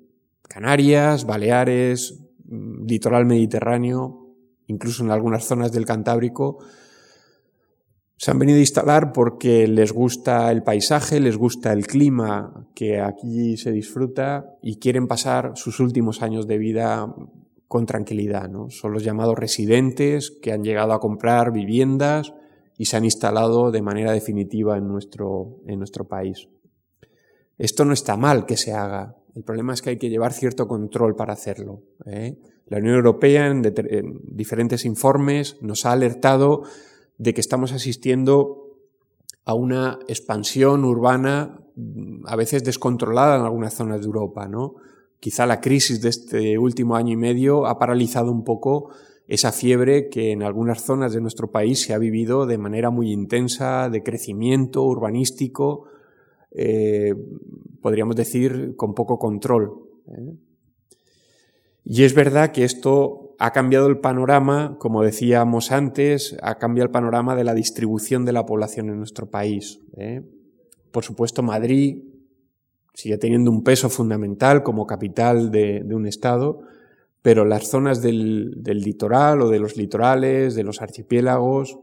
[0.43, 4.35] Canarias, Baleares, mm, litoral mediterráneo,
[4.67, 6.59] incluso en algunas zonas del Cantábrico,
[8.21, 13.01] se han venido a instalar porque les gusta el paisaje, les gusta el clima que
[13.01, 17.15] aquí se disfruta y quieren pasar sus últimos años de vida
[17.67, 18.51] con tranquilidad.
[18.51, 18.69] ¿no?
[18.69, 22.35] Son los llamados residentes que han llegado a comprar viviendas
[22.77, 26.51] y se han instalado de manera definitiva en nuestro, en nuestro país.
[27.57, 29.17] Esto no está mal que se haga.
[29.35, 31.85] El problema es que hay que llevar cierto control para hacerlo.
[32.05, 32.37] ¿eh?
[32.67, 33.63] La Unión Europea en
[34.25, 36.65] diferentes informes nos ha alertado
[37.21, 38.79] de que estamos asistiendo
[39.45, 41.61] a una expansión urbana
[42.25, 44.77] a veces descontrolada en algunas zonas de Europa, ¿no?
[45.21, 48.89] Quizá la crisis de este último año y medio ha paralizado un poco
[49.29, 53.13] esa fiebre que en algunas zonas de nuestro país se ha vivido de manera muy
[53.13, 55.89] intensa, de crecimiento urbanístico,
[56.53, 57.15] eh,
[57.83, 59.73] podríamos decir, con poco control.
[60.09, 60.37] ¿eh?
[61.85, 66.93] Y es verdad que esto ha cambiado el panorama, como decíamos antes, ha cambiado el
[66.93, 69.81] panorama de la distribución de la población en nuestro país.
[69.97, 70.21] ¿eh?
[70.93, 72.05] Por supuesto, Madrid
[72.93, 76.61] sigue teniendo un peso fundamental como capital de, un Estado,
[77.23, 81.79] pero las zonas del, litoral o de los litorales, de los archipiélagos,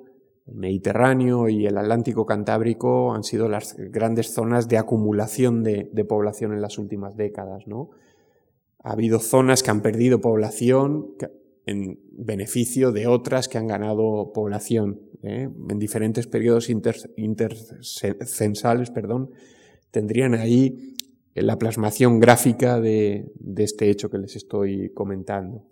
[0.45, 6.53] el Mediterráneo y el Atlántico Cantábrico han sido las grandes zonas de acumulación de, población
[6.53, 7.89] en las últimas décadas, ¿no?
[8.83, 11.15] Ha habido zonas que han perdido población
[11.67, 15.01] en beneficio de otras que han ganado población.
[15.21, 15.49] ¿eh?
[15.69, 19.29] En diferentes periodos intercensales, perdón,
[19.91, 20.95] tendrían ahí
[21.35, 25.65] la plasmación gráfica de, de este hecho que les estoy comentando.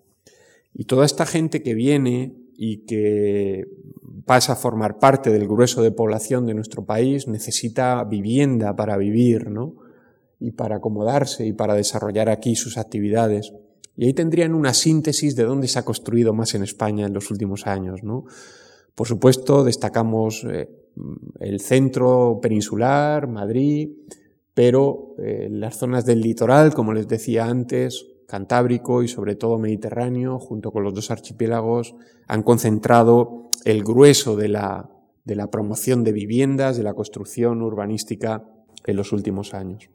[0.73, 3.65] Y toda esta gente que viene y que
[4.25, 9.49] pasa a formar parte del grueso de población de nuestro país necesita vivienda para vivir,
[9.49, 9.75] ¿no?
[10.39, 13.53] Y para acomodarse y para desarrollar aquí sus actividades.
[13.97, 17.31] Y ahí tendrían una síntesis de dónde se ha construido más en España en los
[17.31, 18.25] últimos años, ¿no?
[18.93, 20.69] Por supuesto, destacamos eh,
[21.39, 23.89] el centro peninsular, Madrid,
[24.53, 30.39] pero eh, las zonas del litoral, como les decía antes, Cantábrico y sobre todo Mediterráneo,
[30.39, 31.95] junto con los dos archipiélagos,
[32.27, 34.89] han concentrado el grueso de la,
[35.25, 38.43] de la promoción de viviendas, de la construcción urbanística
[38.85, 39.89] en los últimos años.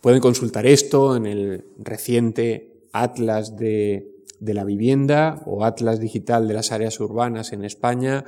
[0.00, 6.72] Pueden consultar esto en el reciente Atlas de, la Vivienda o Atlas Digital de las
[6.72, 8.24] Áreas Urbanas en España,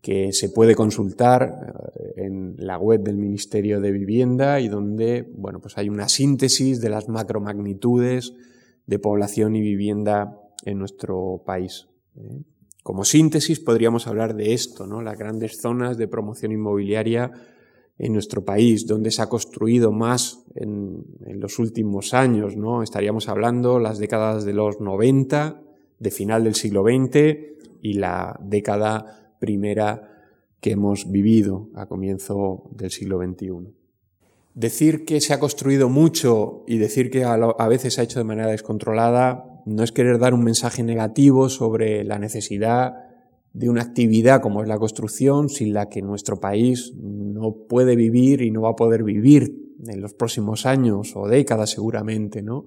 [0.00, 5.60] que se puede consultar eh, en la web del Ministerio de Vivienda y donde, bueno,
[5.60, 8.34] pues hay una síntesis de las macromagnitudes
[8.86, 11.88] de población y vivienda en nuestro país.
[12.16, 12.42] ¿eh?
[12.82, 15.00] Como síntesis podríamos hablar de esto, ¿no?
[15.00, 17.32] Las grandes zonas de promoción inmobiliaria
[17.98, 21.04] en nuestro país, donde se ha construido más en,
[21.40, 22.82] los últimos años, ¿no?
[22.82, 25.60] Estaríamos hablando las décadas de los 90,
[25.98, 27.36] de final del siglo XX
[27.82, 30.10] y la década primera
[30.60, 33.74] que hemos vivido a comienzo del siglo XXI.
[34.54, 38.24] Decir que se ha construido mucho y decir que a veces se ha hecho de
[38.24, 43.03] manera descontrolada no es querer dar un mensaje negativo sobre la necesidad
[43.54, 48.42] de una actividad como es la construcción, sin la que nuestro país no puede vivir
[48.42, 52.66] y no va a poder vivir en los próximos años o décadas seguramente, ¿no?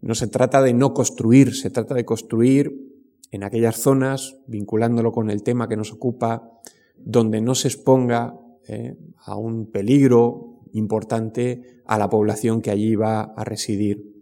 [0.00, 2.86] No se trata de no construir, se trata de construir
[3.32, 6.52] en aquellas zonas, vinculándolo con el tema que nos ocupa,
[6.96, 8.38] donde no se exponga
[8.68, 14.14] eh, a un peligro importante a la población que allí va a residir.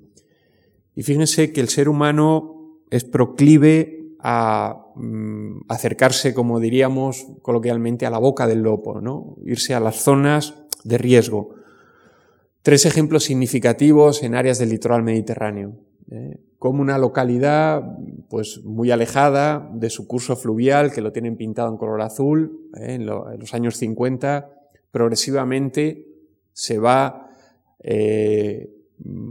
[0.94, 8.10] Y fíjense que el ser humano es proclive a mm, acercarse, como diríamos coloquialmente, a
[8.10, 9.36] la boca del lobo, ¿no?
[9.44, 11.50] irse a las zonas de riesgo.
[12.62, 15.74] Tres ejemplos significativos en áreas del litoral mediterráneo.
[16.10, 16.38] ¿eh?
[16.64, 17.82] como una localidad
[18.30, 22.94] pues muy alejada de su curso fluvial, que lo tienen pintado en color azul, ¿eh?
[22.94, 24.50] en, los años 50,
[24.90, 26.06] progresivamente
[26.54, 27.28] se va
[27.80, 28.70] eh,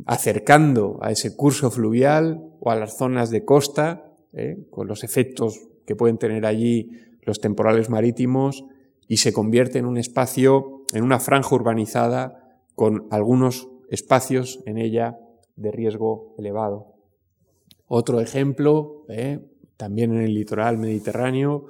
[0.06, 5.60] acercando a ese curso fluvial o a las zonas de costa, eh, con los efectos
[5.86, 6.92] que pueden tener allí
[7.24, 8.66] los temporales marítimos,
[9.08, 15.20] y se convierte en un espacio, en una franja urbanizada con algunos espacios en ella
[15.56, 16.94] de riesgo elevado.
[17.88, 19.40] Otro ejemplo, eh,
[19.78, 21.66] también en el litoral mediterráneo,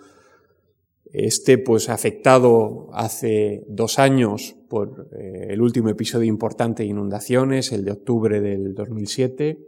[1.11, 7.83] este, pues, afectado hace dos años por eh, el último episodio importante de inundaciones, el
[7.83, 9.59] de octubre del 2007,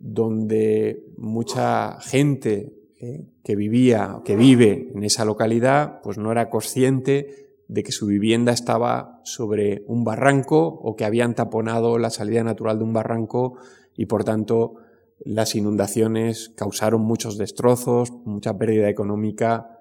[0.00, 7.50] donde mucha gente eh, que vivía, que vive en esa localidad, pues no era consciente
[7.68, 12.78] de que su vivienda estaba sobre un barranco o que habían taponado la salida natural
[12.78, 13.58] de un barranco
[13.96, 14.74] y por tanto
[15.20, 19.78] las inundaciones causaron muchos destrozos, mucha pérdida económica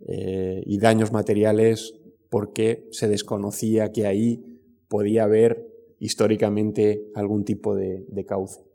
[0.00, 1.94] eh, y daños materiales
[2.30, 5.68] porque se desconocía que ahí podía haber
[6.00, 8.67] históricamente algún tipo de, de cauce.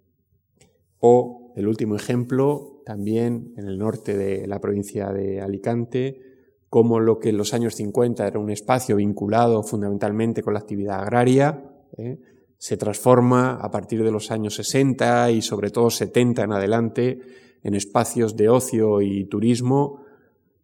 [1.06, 6.22] O el último ejemplo, también en el norte de la provincia de Alicante,
[6.70, 11.02] como lo que en los años 50 era un espacio vinculado fundamentalmente con la actividad
[11.02, 11.62] agraria,
[11.98, 12.20] ¿eh?
[12.58, 17.20] se transforma a partir de los años 60 y sobre todo 70 en adelante
[17.64, 20.06] en espacios de ocio y turismo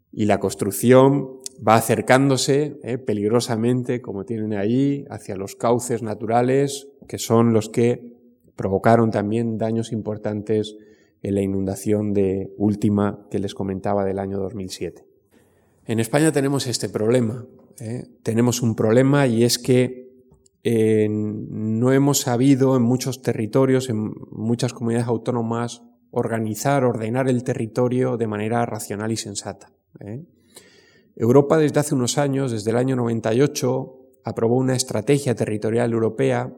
[0.09, 7.17] y la construcción va acercándose eh, peligrosamente, como tienen ahí, hacia los cauces naturales, que
[7.17, 8.18] son los que
[8.59, 10.75] provocaron también daños importantes
[11.21, 15.05] en la inundación de última que les comentaba del año 2007.
[15.85, 17.45] En España tenemos este problema.
[17.79, 20.11] Eh, tenemos un problema y es que
[20.65, 25.81] eh, no hemos sabido en muchos territorios, en muchas comunidades autónomas,
[26.11, 29.71] organizar, ordenar el territorio de manera racional y sensata.
[30.01, 30.25] ¿eh?
[31.15, 33.95] Europa desde hace unos años, desde el año 98,
[34.25, 36.53] aprobó una estrategia territorial europea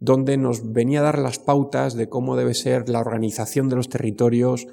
[0.00, 3.88] donde nos venía a dar las pautas de cómo debe ser la organización de los
[3.88, 4.66] territorios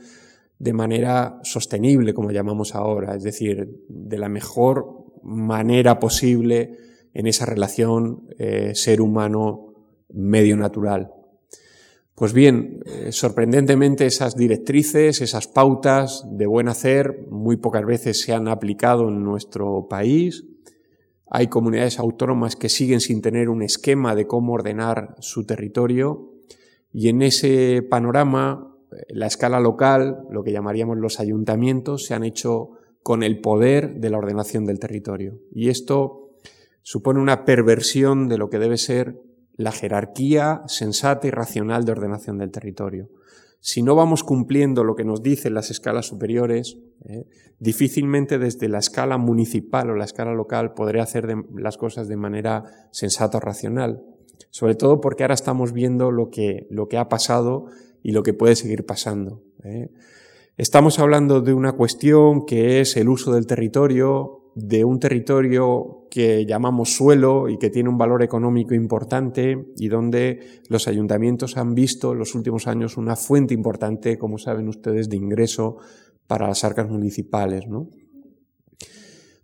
[0.58, 6.78] de manera sostenible, como llamamos ahora, es decir, de la mejor manera posible
[7.14, 11.12] en esa relación eh, ser humano-medio natural.
[12.16, 18.34] Pues bien, eh, sorprendentemente esas directrices, esas pautas de buen hacer muy pocas veces se
[18.34, 20.44] han aplicado en nuestro país.
[21.30, 26.34] Hay comunidades autónomas que siguen sin tener un esquema de cómo ordenar su territorio
[26.92, 32.24] y en ese panorama eh, la escala local, lo que llamaríamos los ayuntamientos, se han
[32.24, 32.72] hecho
[33.04, 35.40] con el poder de la ordenación del territorio.
[35.52, 36.32] Y esto
[36.82, 39.22] supone una perversión de lo que debe ser
[39.54, 43.10] la jerarquía sensata y racional de ordenación del territorio.
[43.60, 47.26] Si no vamos cumpliendo lo que nos dicen las escalas superiores, eh,
[47.60, 52.64] difícilmente desde la escala municipal o la escala local podré hacer las cosas de manera
[52.92, 54.04] sensata o racional.
[54.52, 57.66] Sobre todo porque ahora estamos viendo lo que, lo que ha pasado
[58.04, 59.44] y lo que puede seguir pasando.
[59.64, 59.90] Eh.
[60.58, 66.48] Estamos hablando de una cuestión que es el uso del territorio, de un territorio que
[66.48, 72.14] llamamos suelo y que tiene un valor económico importante y donde los ayuntamientos han visto
[72.14, 75.78] en los últimos años una fuente importante, como saben ustedes, de ingreso
[76.26, 77.68] para las arcas municipales.
[77.68, 77.92] ¿no?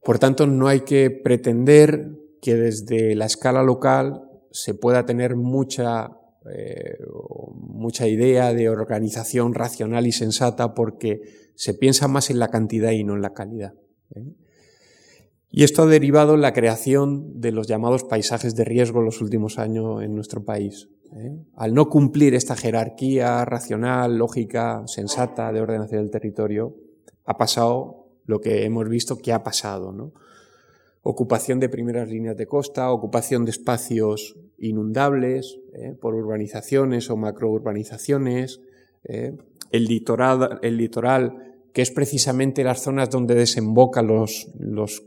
[0.04, 2.10] Por tanto, no hay que pretender
[2.42, 6.10] que desde la escala local se pueda tener mucha,
[6.52, 6.98] eh,
[7.54, 11.22] mucha idea de organización racional y sensata porque
[11.54, 13.76] se piensa más en la cantidad y no en la calidad.
[14.16, 14.24] ¿eh?
[15.56, 19.22] Y esto ha derivado en la creación de los llamados paisajes de riesgo en los
[19.22, 20.90] últimos años en nuestro país.
[21.16, 21.38] ¿eh?
[21.56, 26.76] Al no cumplir esta jerarquía racional, lógica, sensata de ordenación del territorio,
[27.26, 29.92] ha pasado lo que hemos visto que ha pasado.
[29.92, 30.12] ¿no?
[31.04, 35.94] Ocupación de primeras líneas de costa, ocupación de espacios inundables ¿eh?
[36.02, 38.60] por urbanizaciones o macrourbanizaciones,
[39.04, 39.38] ¿eh?
[39.70, 44.48] el, litoral, el litoral que es precisamente las zonas donde desembocan los,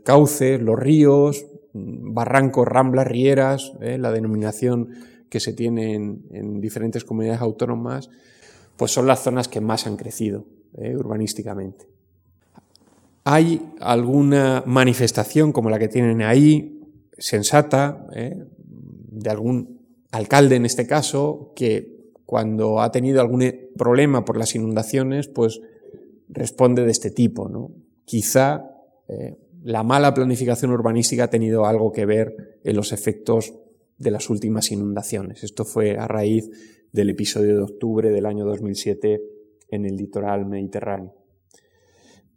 [0.03, 3.97] cauces, los ríos, barrancos, ramblas, rieras, ¿eh?
[3.97, 4.89] la denominación
[5.29, 8.09] que se tiene en, diferentes comunidades autónomas,
[8.75, 10.45] pues son las zonas que más han crecido
[10.77, 10.95] ¿eh?
[10.95, 11.87] urbanísticamente.
[13.23, 16.81] Hay alguna manifestación como la que tienen ahí,
[17.17, 18.43] sensata, ¿eh?
[18.57, 19.79] de algún
[20.11, 23.43] alcalde en este caso, que cuando ha tenido algún
[23.77, 25.61] problema por las inundaciones, pues
[26.29, 27.49] responde de este tipo.
[27.49, 27.71] ¿no?
[28.05, 28.63] Quizá
[29.07, 33.53] eh, la mala planificación urbanística ha tenido algo que ver en los efectos
[33.97, 35.43] de las últimas inundaciones.
[35.43, 36.49] Esto fue a raíz
[36.91, 39.21] del episodio de octubre del año 2007
[39.69, 41.13] en el litoral mediterráneo.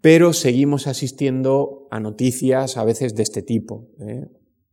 [0.00, 3.88] Pero seguimos asistiendo a noticias a veces de este tipo.
[4.00, 4.28] ¿eh?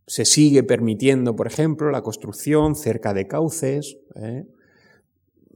[0.06, 4.48] Se sigue permitiendo, por ejemplo, la construcción cerca de cauces, ¿eh?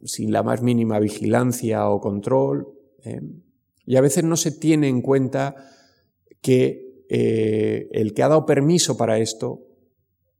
[0.03, 2.68] sin la más mínima vigilancia o control.
[3.86, 5.56] Y a veces no se tiene en cuenta
[6.42, 9.68] que eh, el que ha dado permiso para esto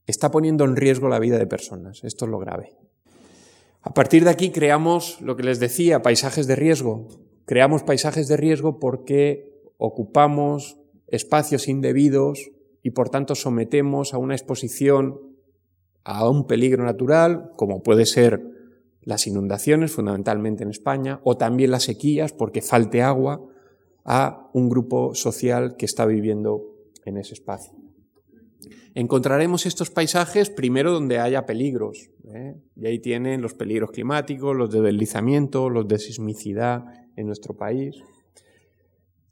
[0.06, 2.02] está poniendo en riesgo la vida de personas.
[2.04, 2.76] Esto es lo grave.
[3.82, 7.08] A partir de aquí creamos lo que les decía, paisajes de riesgo.
[7.44, 10.78] Creamos paisajes de riesgo porque ocupamos
[11.08, 12.50] espacios indebidos
[12.82, 15.20] y por tanto sometemos a una exposición
[16.04, 18.40] a un peligro natural, como puede ser
[19.02, 23.40] las inundaciones, fundamentalmente en España, o también las sequías, porque falte agua,
[24.04, 26.62] a un grupo social que está viviendo
[27.04, 27.72] en ese espacio.
[28.94, 32.56] Encontraremos estos paisajes primero donde haya peligros, ¿eh?
[32.76, 36.84] y ahí tienen los peligros climáticos, los de deslizamiento, los de sismicidad
[37.16, 37.96] en nuestro país,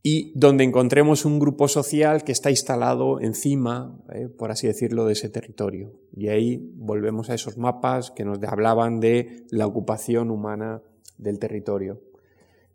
[0.03, 5.13] y donde encontremos un grupo social que está instalado encima, eh, por así decirlo, de
[5.13, 5.93] ese territorio.
[6.17, 10.83] Y ahí volvemos a esos mapas que nos hablaban de la ocupación humana
[11.19, 12.01] del territorio.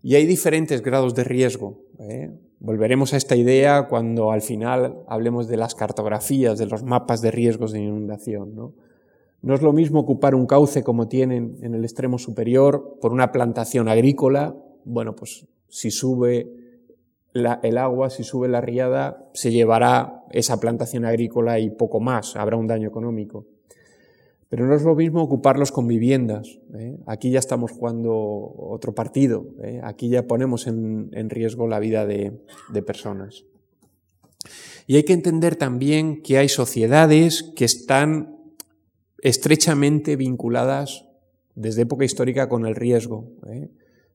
[0.04, 1.82] Y hay diferentes grados de riesgo.
[1.98, 2.32] ¿eh?
[2.60, 7.32] Volveremos a esta idea cuando al final hablemos de las cartografías, de los mapas de
[7.32, 8.56] riesgos de inundación.
[8.56, 8.74] ¿no?
[9.42, 13.32] no es lo mismo ocupar un cauce como tienen en el extremo superior por una
[13.32, 14.56] plantación agrícola.
[14.84, 16.65] Bueno, pues si sube
[17.36, 22.56] el agua, si sube la riada, se llevará esa plantación agrícola y poco más, habrá
[22.56, 23.46] un daño económico.
[24.48, 26.60] Pero no es lo mismo ocuparlos con viviendas.
[26.78, 26.98] ¿eh?
[27.08, 29.48] Aquí ya estamos jugando otro partido.
[29.62, 29.82] ¿eh?
[29.84, 32.40] Aquí ya ponemos en, riesgo la vida de,
[32.72, 33.44] de, personas.
[34.88, 38.38] Y hay que entender también que hay sociedades que están
[39.18, 41.06] estrechamente vinculadas
[41.56, 43.32] desde época histórica con el riesgo.
[43.48, 43.70] ¿eh?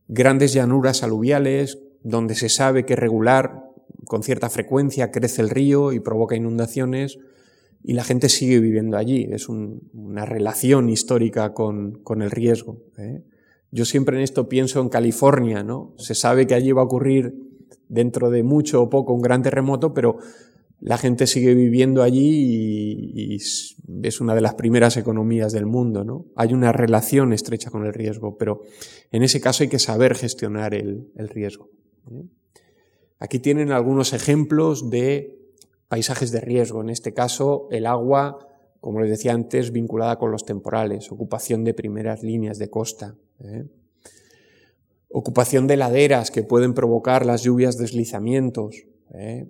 [0.09, 3.65] Grandes llanuras aluviales donde se sabe que regular,
[4.05, 7.19] con cierta frecuencia, crece el río y provoca inundaciones,
[7.83, 9.29] y la gente sigue viviendo allí.
[9.31, 12.83] Es una relación histórica con, el riesgo.
[12.99, 13.23] ¿eh?
[13.71, 15.95] Yo siempre en esto pienso en California, ¿no?
[15.97, 17.35] Se sabe que allí va a ocurrir
[17.89, 20.19] dentro de mucho o poco un gran terremoto, pero
[20.81, 23.37] la gente sigue viviendo allí y,
[24.03, 26.27] es una de las primeras economías del mundo, ¿no?
[26.37, 28.63] Hay una relación estrecha con el riesgo, pero
[29.11, 31.69] en ese caso hay que saber gestionar el, riesgo.
[32.11, 32.25] ¿Eh?
[33.21, 35.39] Aquí tienen algunos ejemplos de
[35.89, 36.81] paisajes de riesgo.
[36.81, 38.39] En este caso, el agua,
[38.81, 43.15] como les decía antes, vinculada con los temporales, ocupación de primeras líneas de costa.
[43.45, 43.67] ¿eh?
[45.11, 48.87] Ocupación de laderas que pueden provocar las lluvias deslizamientos.
[49.13, 49.47] ¿eh?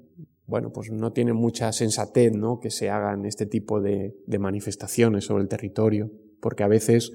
[0.46, 2.58] bueno, pues no tiene mucha sensatez ¿no?
[2.58, 7.12] que se hagan este tipo de, manifestaciones sobre el territorio, porque a veces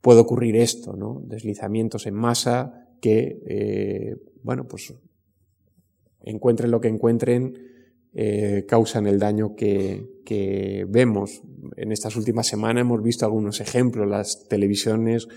[0.00, 1.22] puede ocurrir esto, ¿no?
[1.24, 4.94] deslizamientos en masa que, bueno, pues
[6.22, 7.58] encuentren lo que encuentren,
[8.12, 11.42] eh, causan el daño que, que, vemos.
[11.76, 15.28] En estas últimas semanas hemos visto algunos ejemplos, las televisiones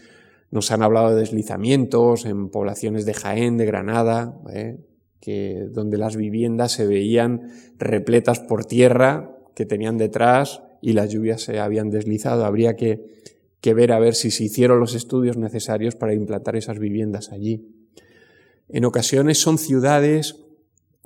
[0.51, 4.77] nos han hablado de deslizamientos en poblaciones de Jaén, de Granada, ¿eh?
[5.21, 11.41] que, donde las viviendas se veían repletas por tierra que tenían detrás y las lluvias
[11.41, 12.45] se habían deslizado.
[12.45, 13.05] Habría que,
[13.61, 17.76] que ver a ver si se hicieron los estudios necesarios para implantar esas viviendas allí.
[18.69, 20.43] En ocasiones son ciudades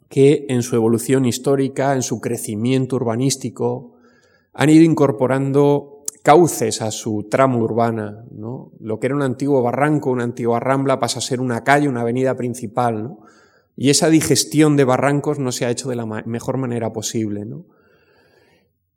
[0.10, 3.94] que en su evolución histórica, en su crecimiento urbanístico,
[4.54, 8.26] han ido incorporando cauces a su tramo urbana.
[8.80, 12.02] Lo que era un antiguo barranco, una antigua rambla, pasa a ser una calle, una
[12.02, 13.16] avenida principal.
[13.76, 17.46] Y esa digestión de barrancos no se ha hecho de la mejor manera posible.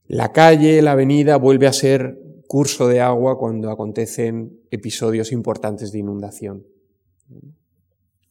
[0.06, 6.00] La calle, la avenida vuelve a ser curso de agua cuando acontecen episodios importantes de
[6.00, 6.66] inundación.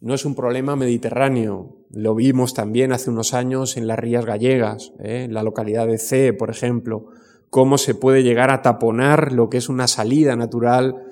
[0.03, 1.77] No es un problema mediterráneo.
[1.89, 5.23] Lo vimos también hace unos años en las rías gallegas, ¿eh?
[5.23, 7.05] en la localidad de C, por ejemplo,
[7.49, 11.05] cómo se puede llegar a taponar lo que es una salida natural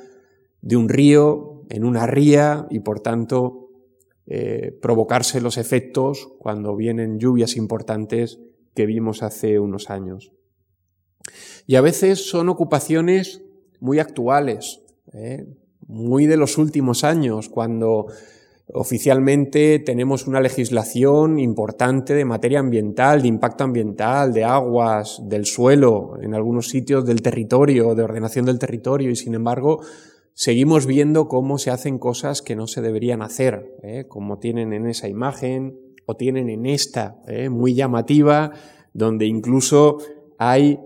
[0.61, 3.69] de un río en una ría y por tanto
[4.27, 8.41] eh, provocarse los efectos cuando vienen lluvias importantes
[8.75, 10.33] que vimos hace unos años.
[11.65, 13.41] Y a veces son ocupaciones
[13.79, 14.81] muy actuales,
[15.13, 15.45] ¿eh?
[15.87, 18.07] muy de los últimos años, cuando
[18.73, 26.13] Oficialmente tenemos una legislación importante de materia ambiental, de impacto ambiental, de aguas, del suelo,
[26.21, 29.81] en algunos sitios del territorio, de ordenación del territorio, y sin embargo
[30.33, 34.05] seguimos viendo cómo se hacen cosas que no se deberían hacer, ¿eh?
[34.07, 37.49] como tienen en esa imagen o tienen en esta, ¿eh?
[37.49, 38.51] muy llamativa,
[38.93, 39.97] donde incluso
[40.37, 40.79] hay,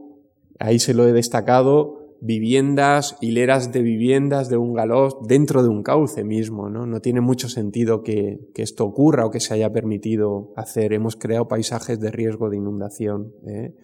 [0.60, 5.84] ahí se lo he destacado, viviendas, hileras de viviendas de un galoz dentro de un
[5.84, 6.88] cauce mismo, ¿no?
[6.88, 10.94] No tiene mucho sentido que, esto ocurra o que se haya permitido hacer.
[10.94, 13.34] Hemos creado paisajes de riesgo de inundación.
[13.46, 13.76] ¿eh?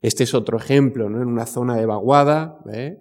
[0.00, 1.20] Este es otro ejemplo, ¿no?
[1.20, 3.00] En una zona de vaguada, ¿eh?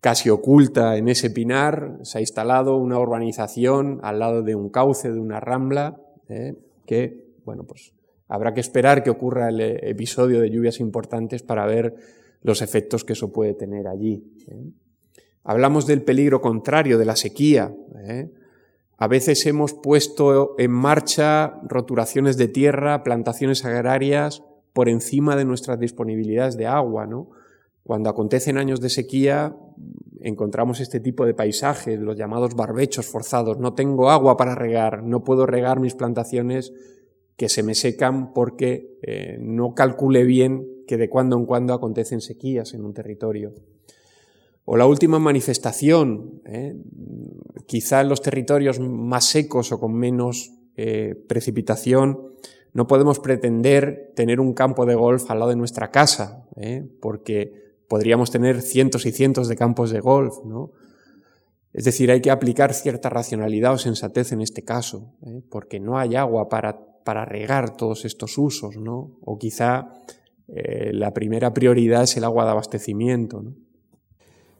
[0.00, 5.12] casi oculta en ese pinar, se ha instalado una urbanización al lado de un cauce,
[5.12, 6.00] de una rambla,
[6.30, 6.54] ¿eh?
[6.86, 7.92] que, bueno, pues
[8.26, 11.94] habrá que esperar que ocurra el episodio de lluvias importantes para ver
[12.44, 14.22] los efectos que eso puede tener allí.
[14.46, 14.70] ¿eh?
[15.42, 17.74] Hablamos del peligro contrario, de la sequía.
[18.06, 18.30] ¿eh?
[18.98, 25.80] A veces hemos puesto en marcha roturaciones de tierra, plantaciones agrarias por encima de nuestras
[25.80, 27.06] disponibilidades de agua.
[27.06, 27.30] ¿no?
[27.82, 29.56] Cuando acontecen años de sequía,
[30.20, 33.58] encontramos este tipo de paisajes, los llamados barbechos forzados.
[33.58, 36.74] No tengo agua para regar, no puedo regar mis plantaciones
[37.36, 42.20] que se me secan porque eh, no calcule bien que de cuando en cuando acontecen
[42.20, 43.52] sequías en un territorio.
[44.64, 46.76] O la última manifestación, ¿eh?
[47.66, 52.32] quizá en los territorios más secos o con menos eh, precipitación,
[52.72, 56.86] no podemos pretender tener un campo de golf al lado de nuestra casa, ¿eh?
[57.00, 60.72] porque podríamos tener cientos y cientos de campos de golf, ¿no?
[61.74, 65.12] Es decir, hay que aplicar cierta racionalidad o sensatez en este caso,
[65.50, 69.18] porque no hay agua para, para regar todos estos usos, ¿no?
[69.22, 69.92] O quizá
[70.48, 73.44] eh, la primera prioridad es el agua de abastecimiento.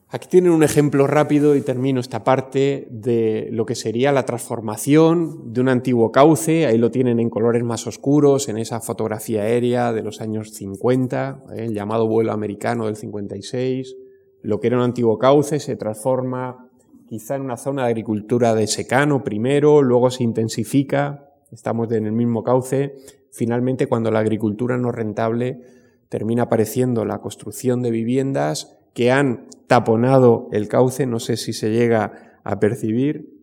[0.07, 5.51] Aquí tienen un ejemplo rápido y termino esta parte de lo que sería la transformación
[5.51, 6.67] de un antiguo cauce.
[6.67, 11.43] Ahí lo tienen en colores más oscuros, en esa fotografía aérea de los años 50,
[11.55, 11.65] ¿eh?
[11.65, 13.95] el llamado vuelo americano del 56.
[14.41, 16.69] Lo que era un antiguo cauce se transforma
[17.09, 21.24] quizá en una zona de agricultura de secano primero, luego se intensifica,
[21.55, 22.95] estamos en el mismo cauce.
[23.31, 25.61] Finalmente, cuando la agricultura no rentable,
[26.09, 31.71] termina apareciendo la construcción de viviendas que han taponado el cauce, no sé si se
[31.71, 33.33] llega a percibir,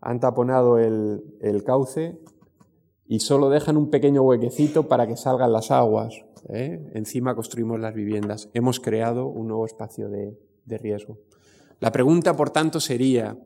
[0.00, 2.18] han taponado el, cauce
[3.06, 6.24] y solo dejan un pequeño huequecito para que salgan las aguas.
[6.48, 6.90] ¿eh?
[6.94, 8.48] Encima construimos las viviendas.
[8.54, 11.18] Hemos creado un nuevo espacio de riesgo.
[11.78, 13.36] La pregunta, por tanto, sería,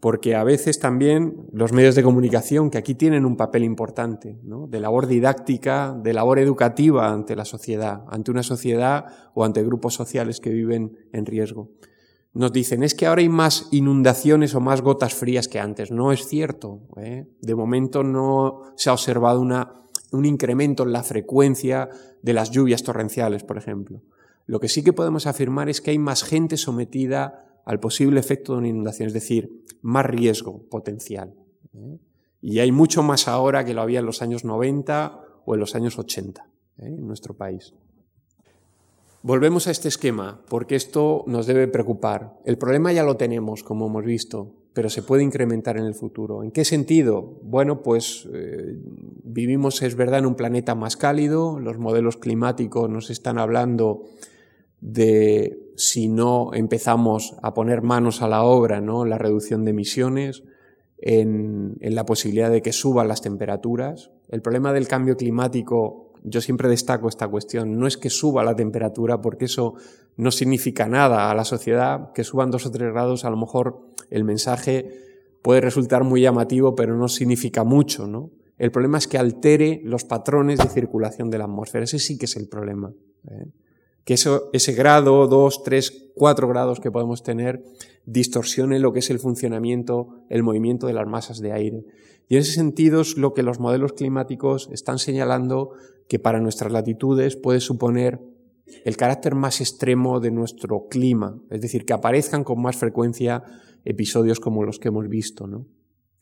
[0.00, 4.80] porque a veces también los medios de comunicación, que aquí tienen un papel importante, de
[4.80, 10.40] labor didáctica, de labor educativa ante la sociedad, ante una sociedad o ante grupos sociales
[10.40, 11.70] que viven en riesgo.
[12.34, 15.90] Nos dicen, es que ahora hay más inundaciones o más gotas frías que antes.
[15.90, 16.82] No es cierto.
[16.98, 17.26] ¿eh?
[17.40, 19.72] De momento no se ha observado una,
[20.12, 21.88] un incremento en la frecuencia
[22.20, 24.02] de las lluvias torrenciales, por ejemplo.
[24.44, 28.52] Lo que sí que podemos afirmar es que hay más gente sometida al posible efecto
[28.52, 31.34] de una inundación, es decir, más riesgo potencial.
[31.74, 31.98] ¿eh?
[32.40, 35.74] Y hay mucho más ahora que lo había en los años 90 o en los
[35.74, 36.42] años 80
[36.78, 36.86] ¿eh?
[36.86, 37.74] en nuestro país.
[39.22, 42.38] Volvemos a este esquema, porque esto nos debe preocupar.
[42.44, 46.44] El problema ya lo tenemos, como hemos visto, pero se puede incrementar en el futuro.
[46.44, 47.40] ¿En qué sentido?
[47.42, 48.78] Bueno, pues eh,
[49.24, 54.04] vivimos, es verdad, en un planeta más cálido, los modelos climáticos nos están hablando
[54.80, 59.04] de si no empezamos a poner manos a la obra, ¿no?
[59.04, 60.42] la reducción de emisiones,
[60.98, 64.10] en, la posibilidad de que suban las temperaturas.
[64.28, 68.56] El problema del cambio climático, yo siempre destaco esta cuestión, no es que suba la
[68.56, 69.74] temperatura, porque eso
[70.16, 73.92] no significa nada a la sociedad, que suban dos o tres grados, a lo mejor
[74.10, 75.04] el mensaje
[75.42, 78.30] puede resultar muy llamativo, pero no significa mucho, ¿no?
[78.58, 81.84] El problema es que altere los patrones de circulación de la atmósfera.
[81.84, 82.90] Ese sí que es el problema.
[83.28, 83.44] ¿eh?
[84.06, 87.64] Que ese grado, dos, tres, cuatro grados que podemos tener
[88.04, 91.84] distorsione lo que es el funcionamiento, el movimiento de las masas de aire.
[92.28, 95.70] Y en ese sentido es lo que los modelos climáticos están señalando
[96.08, 98.20] que para nuestras latitudes puede suponer
[98.84, 103.42] el carácter más extremo de nuestro clima, es decir, que aparezcan con más frecuencia
[103.84, 105.48] episodios como los que hemos visto.
[105.48, 105.66] ¿no?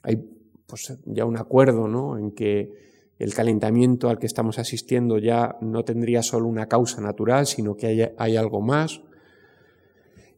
[0.03, 0.25] Hay
[0.67, 2.17] pues, ya un acuerdo ¿no?
[2.17, 2.71] en que
[3.19, 8.13] el calentamiento al que estamos asistiendo ya no tendría solo una causa natural, sino que
[8.17, 9.03] hay, algo más.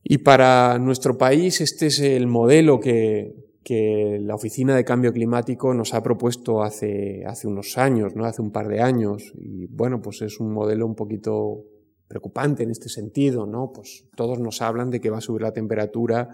[0.03, 5.93] Y para nuestro país este es el modelo que, la Oficina de Cambio Climático nos
[5.93, 8.25] ha propuesto hace, hace unos años, ¿no?
[8.25, 9.33] hace un par de años.
[9.37, 11.65] Y bueno, pues es un modelo un poquito
[12.07, 13.73] preocupante en este sentido, ¿no?
[13.75, 16.29] Pues todos nos hablan de que va a subir la temperatura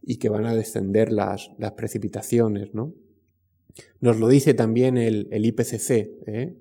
[0.00, 2.92] y que van a descender las, las precipitaciones, ¿no?
[4.00, 5.90] Nos lo dice también el, IPCC.
[6.26, 6.56] ¿eh?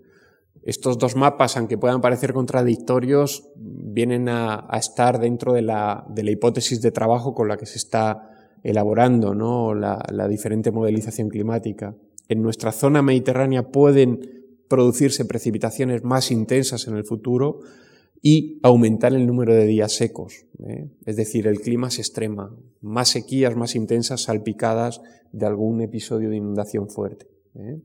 [0.64, 6.92] Estos dos mapas, aunque puedan parecer contradictorios, vienen a, estar dentro de la, hipótesis de
[6.92, 8.32] trabajo con la que se está
[8.64, 9.76] elaborando ¿no?
[9.76, 11.96] la, la diferente modelización climática.
[12.28, 17.60] En nuestra zona mediterránea pueden producirse precipitaciones más intensas en el futuro,
[18.22, 20.46] y aumentar el número de días secos.
[20.68, 20.90] ¿eh?
[21.06, 25.02] Es decir, el clima se extrema, más sequías más intensas salpicadas
[25.32, 27.28] de algún episodio de inundación fuerte.
[27.56, 27.80] ¿eh?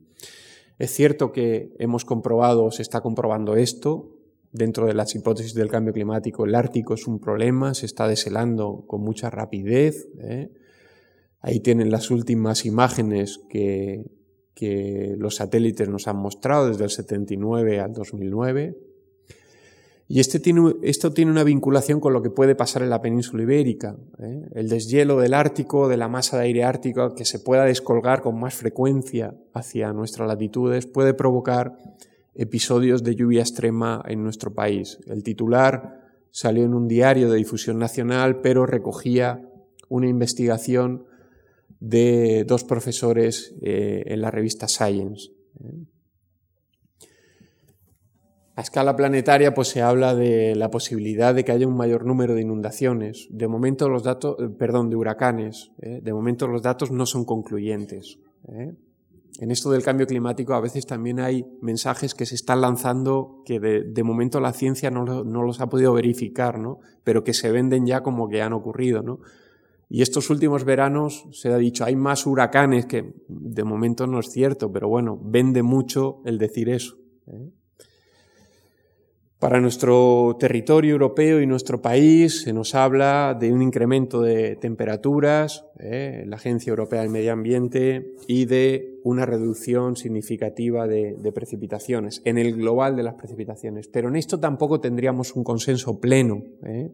[0.79, 4.17] Es cierto que hemos comprobado, se está comprobando esto,
[4.51, 8.83] dentro de las hipótesis del cambio climático, el Ártico es un problema, se está deshelando
[8.87, 10.07] con mucha rapidez.
[10.19, 10.51] ¿eh?
[11.39, 14.05] Ahí tienen las últimas imágenes que,
[14.53, 18.77] que los satélites nos han mostrado desde el 79 al 2009.
[20.13, 23.43] Y este tiene, esto tiene una vinculación con lo que puede pasar en la península
[23.43, 23.95] ibérica.
[24.19, 24.41] ¿eh?
[24.55, 28.37] El deshielo del Ártico, de la masa de aire ártico, que se pueda descolgar con
[28.37, 31.77] más frecuencia hacia nuestras latitudes, puede provocar
[32.35, 34.99] episodios de lluvia extrema en nuestro país.
[35.07, 39.49] El titular salió en un diario de difusión nacional, pero recogía
[39.87, 41.05] una investigación
[41.79, 45.29] de dos profesores eh, en la revista Science.
[45.63, 45.85] ¿eh?
[48.55, 52.35] A escala planetaria, pues se habla de la posibilidad de que haya un mayor número
[52.35, 53.27] de inundaciones.
[53.29, 55.71] De momento los datos, eh, perdón, de huracanes.
[55.81, 56.01] ¿eh?
[56.03, 58.19] De momento los datos no son concluyentes.
[58.49, 58.73] ¿eh?
[59.39, 63.59] En esto del cambio climático a veces también hay mensajes que se están lanzando que
[63.59, 66.79] de, momento la ciencia no, los ha podido verificar, ¿no?
[67.03, 69.19] Pero que se venden ya como que han ocurrido, ¿no?
[69.89, 74.29] Y estos últimos veranos se ha dicho, hay más huracanes que de momento no es
[74.29, 76.97] cierto, pero bueno, vende mucho el decir eso.
[79.41, 85.65] Para nuestro territorio europeo y nuestro país se nos habla de un incremento de temperaturas,
[85.79, 92.37] eh, la Agencia Europea del Medio Ambiente, y de una reducción significativa de, precipitaciones, en
[92.37, 93.87] el global de las precipitaciones.
[93.87, 96.43] Pero en esto tampoco tendríamos un consenso pleno.
[96.63, 96.91] Eh.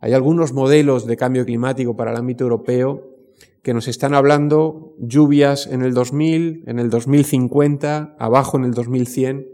[0.00, 3.04] Hay algunos modelos de cambio climático para el ámbito europeo
[3.62, 9.46] que nos están hablando lluvias en el 2000, en el 2050, abajo en el 2100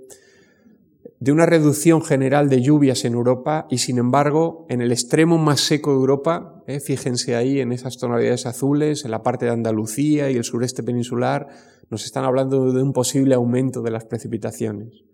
[1.24, 5.60] de una reducción general de lluvias en Europa y sin embargo en el extremo más
[5.60, 10.30] seco de Europa, eh, fíjense ahí en esas tonalidades azules, en la parte de Andalucía
[10.30, 11.48] y el sureste peninsular,
[11.88, 15.04] nos están hablando de un posible aumento de las precipitaciones.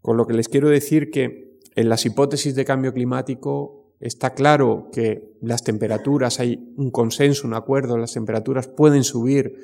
[0.00, 4.88] Con lo que les quiero decir que en las hipótesis de cambio climático está claro
[4.92, 9.56] que las temperaturas, hay un consenso, un acuerdo, las temperaturas pueden subir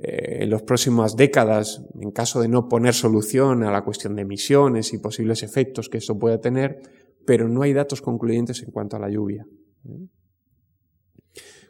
[0.00, 4.22] eh, en las próximas décadas en caso de no poner solución a la cuestión de
[4.22, 6.80] emisiones y posibles efectos que esto pueda tener,
[7.26, 9.44] pero no hay datos concluyentes en cuanto a la lluvia.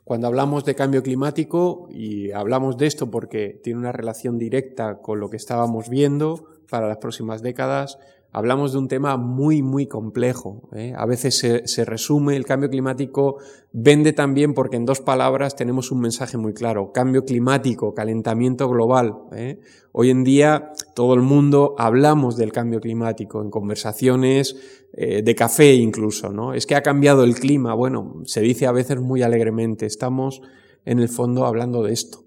[0.05, 5.21] Cuando hablamos de cambio climático, y hablamos de esto porque tiene una relación directa con
[5.21, 7.99] lo que estábamos viendo para las próximas décadas,
[8.33, 10.69] hablamos de un tema muy, muy complejo.
[10.73, 10.93] ¿eh?
[10.97, 13.39] A veces se, resume, el cambio climático
[13.73, 16.93] vende también porque en dos palabras tenemos un mensaje muy claro.
[16.93, 19.17] Cambio climático, calentamiento global.
[19.33, 19.61] ¿eh?
[19.93, 24.57] Hoy en día todo el mundo hablamos del cambio climático en conversaciones
[24.93, 26.31] eh, de café incluso.
[26.31, 26.53] ¿no?
[26.55, 27.75] Es que ha cambiado el clima.
[27.75, 29.87] Bueno, se dice a veces muy alegremente.
[29.87, 30.43] Estamos
[30.85, 32.25] en el fondo hablando de esto.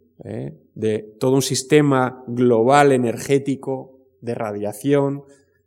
[0.76, 5.24] de todo un sistema global energético de radiación,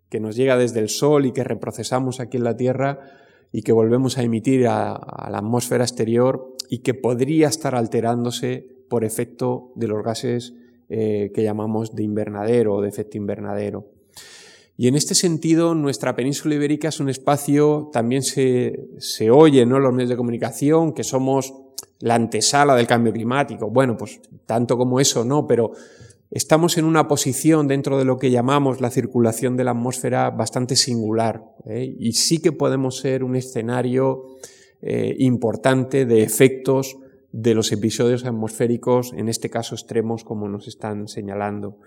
[0.09, 3.01] que nos llega desde el Sol y que reprocesamos aquí en la Tierra
[3.53, 9.05] y que volvemos a emitir a, la atmósfera exterior y que podría estar alterándose por
[9.05, 10.55] efecto de los gases
[10.89, 13.91] eh, que llamamos de invernadero o de efecto invernadero.
[14.77, 19.79] Y en este sentido, nuestra península ibérica es un espacio, también se, se oye ¿no?
[19.79, 21.55] los medios de comunicación, que somos
[22.01, 23.71] la antesala del cambio climático.
[23.71, 25.73] Bueno, pues tanto como eso, no, pero
[26.35, 30.75] estamos en una posición dentro de lo que llamamos la circulación de la atmósfera bastante
[30.75, 31.95] singular ¿eh?
[31.97, 34.25] y sí que podemos ser un escenario
[34.83, 36.97] eh, importante de efectos
[37.31, 41.79] de los episodios atmosféricos, en este caso extremos, como nos están señalando.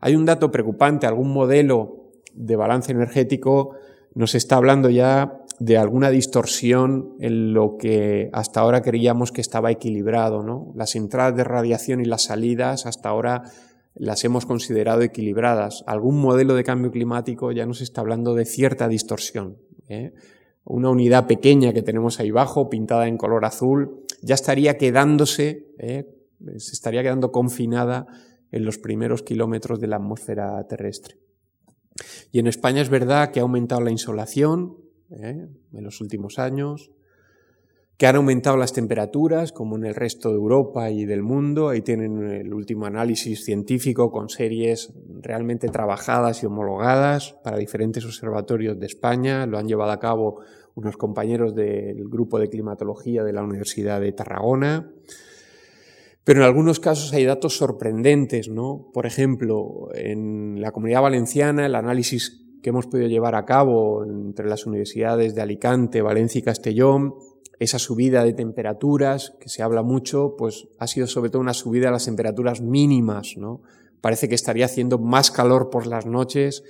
[0.00, 3.74] Hay un dato preocupante, algún modelo de balance energético
[4.14, 9.70] nos está hablando ya de alguna distorsión en lo que hasta ahora creíamos que estaba
[9.70, 10.72] equilibrado, ¿no?
[10.76, 13.42] Las entradas de radiación y las salidas hasta ahora
[13.94, 15.84] las hemos considerado equilibradas.
[15.86, 19.58] Algún modelo de cambio climático ya nos está hablando de cierta distorsión.
[19.88, 20.12] ¿eh?
[20.64, 26.06] Una unidad pequeña que tenemos ahí abajo, pintada en color azul, ya estaría quedándose, ¿eh?
[26.56, 28.06] se estaría quedando confinada
[28.50, 31.16] en los primeros kilómetros de la atmósfera terrestre.
[32.32, 34.76] Y en España es verdad que ha aumentado la insolación
[35.10, 35.48] ¿eh?
[35.72, 36.90] en los últimos años,
[37.96, 41.68] que han aumentado las temperaturas, como en el resto de Europa y del mundo.
[41.68, 48.78] Ahí tienen el último análisis científico con series realmente trabajadas y homologadas para diferentes observatorios
[48.80, 49.46] de España.
[49.46, 50.40] Lo han llevado a cabo
[50.74, 54.90] unos compañeros del grupo de climatología de la Universidad de Tarragona.
[56.24, 58.90] Pero en algunos casos hay datos sorprendentes, ¿no?
[58.92, 64.48] Por ejemplo, en la comunidad valenciana, el análisis que hemos podido llevar a cabo entre
[64.48, 67.14] las universidades de Alicante, Valencia y Castellón,
[67.58, 71.88] esa subida de temperaturas, que se habla mucho, pues ha sido sobre todo una subida
[71.88, 73.62] a las temperaturas mínimas, ¿no?
[74.00, 76.64] Parece que estaría haciendo más calor por las noches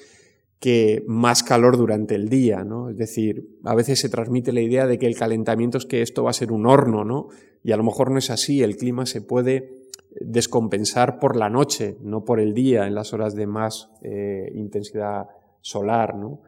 [0.60, 2.90] que más calor durante el día, ¿no?
[2.90, 6.24] Es decir, a veces se transmite la idea de que el calentamiento es que esto
[6.24, 7.28] va a ser un horno, ¿no?
[7.62, 11.96] Y a lo mejor no es así, el clima se puede descompensar por la noche,
[12.00, 15.26] no por el día, en las horas de más eh, intensidad
[15.60, 16.40] solar, ¿no?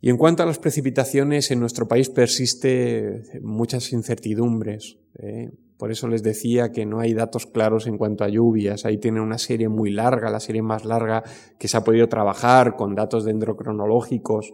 [0.00, 4.98] Y en cuanto a las precipitaciones, en nuestro país persiste muchas incertidumbres.
[5.18, 5.50] ¿eh?
[5.78, 8.84] Por eso les decía que no hay datos claros en cuanto a lluvias.
[8.84, 11.24] Ahí tienen una serie muy larga, la serie más larga
[11.58, 14.52] que se ha podido trabajar con datos dendrocronológicos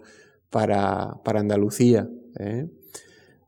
[0.51, 2.09] para, para Andalucía.
[2.39, 2.69] ¿eh?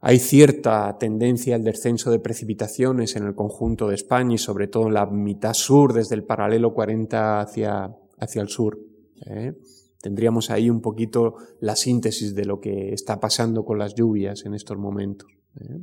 [0.00, 4.88] Hay cierta tendencia al descenso de precipitaciones en el conjunto de España y sobre todo
[4.88, 8.80] en la mitad sur, desde el paralelo 40 hacia, hacia el sur.
[9.26, 9.54] ¿eh?
[10.02, 14.52] Tendríamos ahí un poquito la síntesis de lo que está pasando con las lluvias en
[14.52, 15.30] estos momentos.
[15.60, 15.78] ¿eh?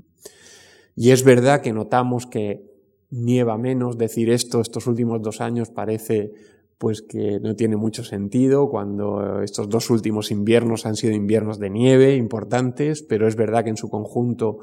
[0.95, 2.69] Y es verdad que notamos que
[3.09, 3.97] nieva menos.
[3.97, 6.33] Decir esto estos últimos dos años parece
[6.77, 11.69] pues que no tiene mucho sentido cuando estos dos últimos inviernos han sido inviernos de
[11.69, 14.59] nieve importantes, pero es verdad que en su conjunto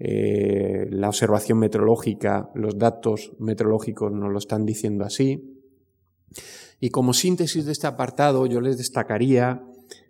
[0.00, 5.60] eh, la observación meteorológica, los datos meteorológicos nos lo están diciendo así.
[6.80, 9.62] Y como síntesis de este apartado, yo les destacaría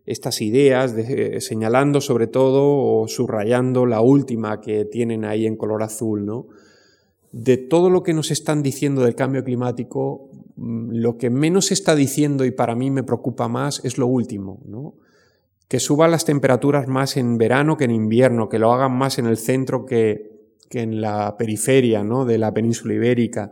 [0.06, 5.82] estas ideas, de, señalando sobre todo o subrayando la última que tienen ahí en color
[5.82, 6.46] azul, ¿no?
[7.32, 11.74] De todo lo que nos están diciendo del cambio climático, mm, lo que menos se
[11.74, 14.94] está diciendo y para mí me preocupa más es lo último, ¿no?
[15.68, 19.26] Que suban las temperaturas más en verano que en invierno, que lo hagan más en
[19.26, 22.24] el centro que, que en la periferia, ¿no?
[22.24, 23.50] De la península ibérica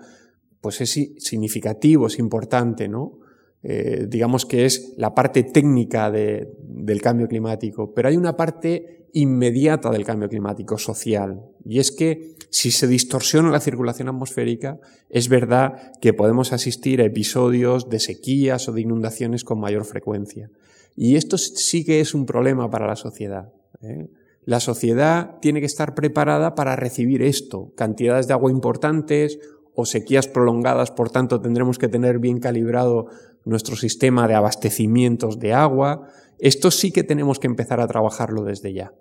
[0.60, 3.18] pues es significativo, es importante, ¿no?
[3.62, 9.90] Eh, digamos que es la parte técnica del cambio climático, pero hay una parte inmediata
[9.90, 14.78] del cambio climático social, y es que si se distorsiona la circulación atmosférica,
[15.10, 20.50] es verdad que podemos asistir a episodios de sequías o de inundaciones con mayor frecuencia.
[20.96, 23.52] Y esto sí que es un problema para la sociedad.
[23.82, 24.08] ¿eh?
[24.44, 29.38] La sociedad tiene que estar preparada para recibir esto, cantidades de agua importantes
[29.80, 33.06] o sequías prolongadas, por tanto tendremos que tener bien calibrado
[33.44, 36.08] nuestro sistema de abastecimientos de agua.
[36.40, 38.92] Esto sí que tenemos que empezar a trabajarlo desde ya.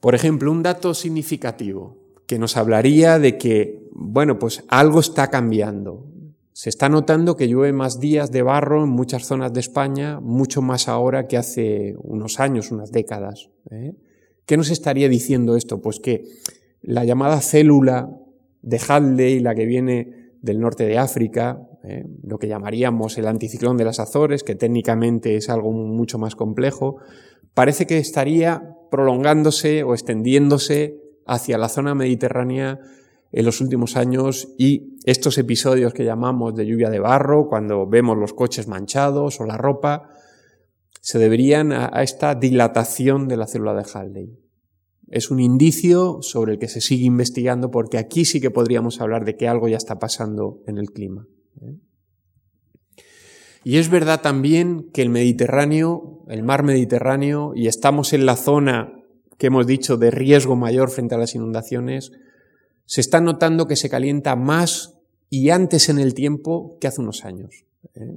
[0.00, 6.06] Por ejemplo, un dato significativo que nos hablaría de que, bueno, pues algo está cambiando.
[6.54, 10.62] Se está notando que llueve más días de barro en muchas zonas de España, mucho
[10.62, 13.50] más ahora que hace unos años, unas décadas.
[13.70, 13.92] ¿eh?
[14.46, 15.82] ¿Qué nos estaría diciendo esto?
[15.82, 16.24] Pues que
[16.80, 18.16] la llamada célula
[18.62, 22.04] de Hadley, la que viene del norte de África, ¿eh?
[22.22, 26.96] lo que llamaríamos el anticiclón de las Azores, que técnicamente es algo mucho más complejo,
[27.54, 30.96] parece que estaría prolongándose o extendiéndose
[31.26, 32.80] hacia la zona mediterránea
[33.32, 38.18] en los últimos años y estos episodios que llamamos de lluvia de barro, cuando vemos
[38.18, 40.10] los coches manchados o la ropa,
[41.00, 44.39] se deberían a, esta dilatación de la célula de Halley.
[45.10, 49.24] Es un indicio sobre el que se sigue investigando porque aquí sí que podríamos hablar
[49.24, 51.26] de que algo ya está pasando en el clima.
[51.60, 51.76] ¿eh?
[53.64, 58.94] Y es verdad también que el Mediterráneo, el mar Mediterráneo, y estamos en la zona
[59.36, 62.12] que hemos dicho de riesgo mayor frente a las inundaciones,
[62.86, 64.98] se está notando que se calienta más
[65.28, 67.64] y antes en el tiempo que hace unos años.
[67.94, 68.16] ¿eh?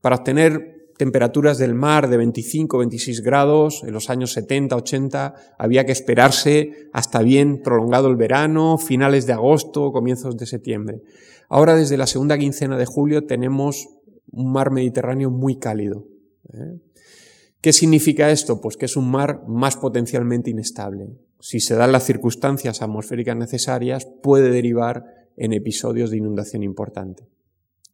[0.00, 5.84] Para obtener temperaturas del mar de 25, 26 grados, en los años 70, 80, había
[5.84, 11.02] que esperarse hasta bien prolongado el verano, finales de agosto, comienzos de septiembre.
[11.48, 13.88] Ahora, desde la segunda quincena de julio, tenemos
[14.32, 16.06] un mar Mediterráneo muy cálido.
[16.52, 16.80] ¿eh?
[17.60, 18.60] ¿Qué significa esto?
[18.60, 21.08] Pues que es un mar más potencialmente inestable.
[21.40, 25.04] Si se dan las circunstancias atmosféricas necesarias, puede derivar
[25.36, 27.28] en episodios de inundación importante.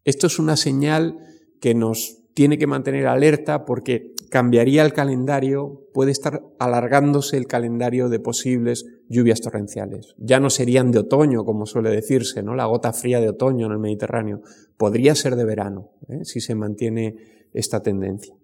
[0.05, 1.18] Esto es una señal
[1.61, 8.09] que nos tiene que mantener alerta porque cambiaría el calendario, puede estar alargándose el calendario
[8.09, 10.14] de posibles lluvias torrenciales.
[10.16, 12.55] Ya no serían de otoño, como suele decirse, ¿no?
[12.55, 14.41] La gota fría de otoño en el Mediterráneo.
[14.78, 16.24] Podría ser de verano, ¿eh?
[16.24, 17.16] si se mantiene
[17.53, 18.35] esta tendencia.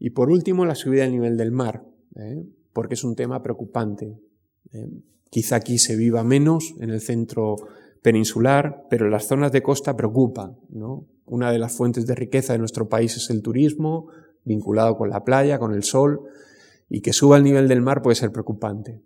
[0.00, 1.84] Y por último, la subida del nivel del mar,
[2.16, 2.44] ¿eh?
[2.72, 4.18] porque es un tema preocupante.
[4.72, 4.88] ¿eh?
[5.30, 7.54] Quizá aquí se viva menos en el centro
[8.02, 10.58] peninsular, pero las zonas de costa preocupa.
[10.70, 11.06] ¿no?
[11.26, 14.08] Una de las fuentes de riqueza de nuestro país es el turismo,
[14.44, 16.22] vinculado con la playa, con el sol,
[16.88, 19.00] y que suba el nivel del mar puede ser preocupante.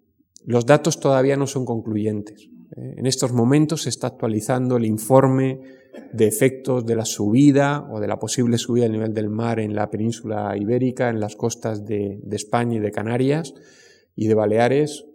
[0.45, 2.49] Los datos todavía no son concluyentes.
[2.77, 2.95] ¿eh?
[2.97, 5.61] En estos momentos se está actualizando el informe
[6.13, 9.75] de efectos de la subida o de la posible subida del nivel del mar en
[9.75, 13.55] la península ibérica, en las costas de, España y de Canarias
[14.15, 15.07] y de Baleares,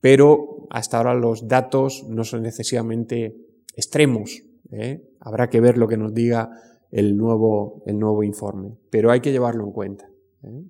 [0.00, 3.36] pero hasta ahora los datos no son necesariamente
[3.74, 4.42] extremos.
[4.70, 5.02] ¿Eh?
[5.20, 6.50] Habrá que ver lo que nos diga
[6.90, 10.08] el nuevo, el nuevo informe, pero hay que llevarlo en cuenta.
[10.42, 10.64] ¿eh?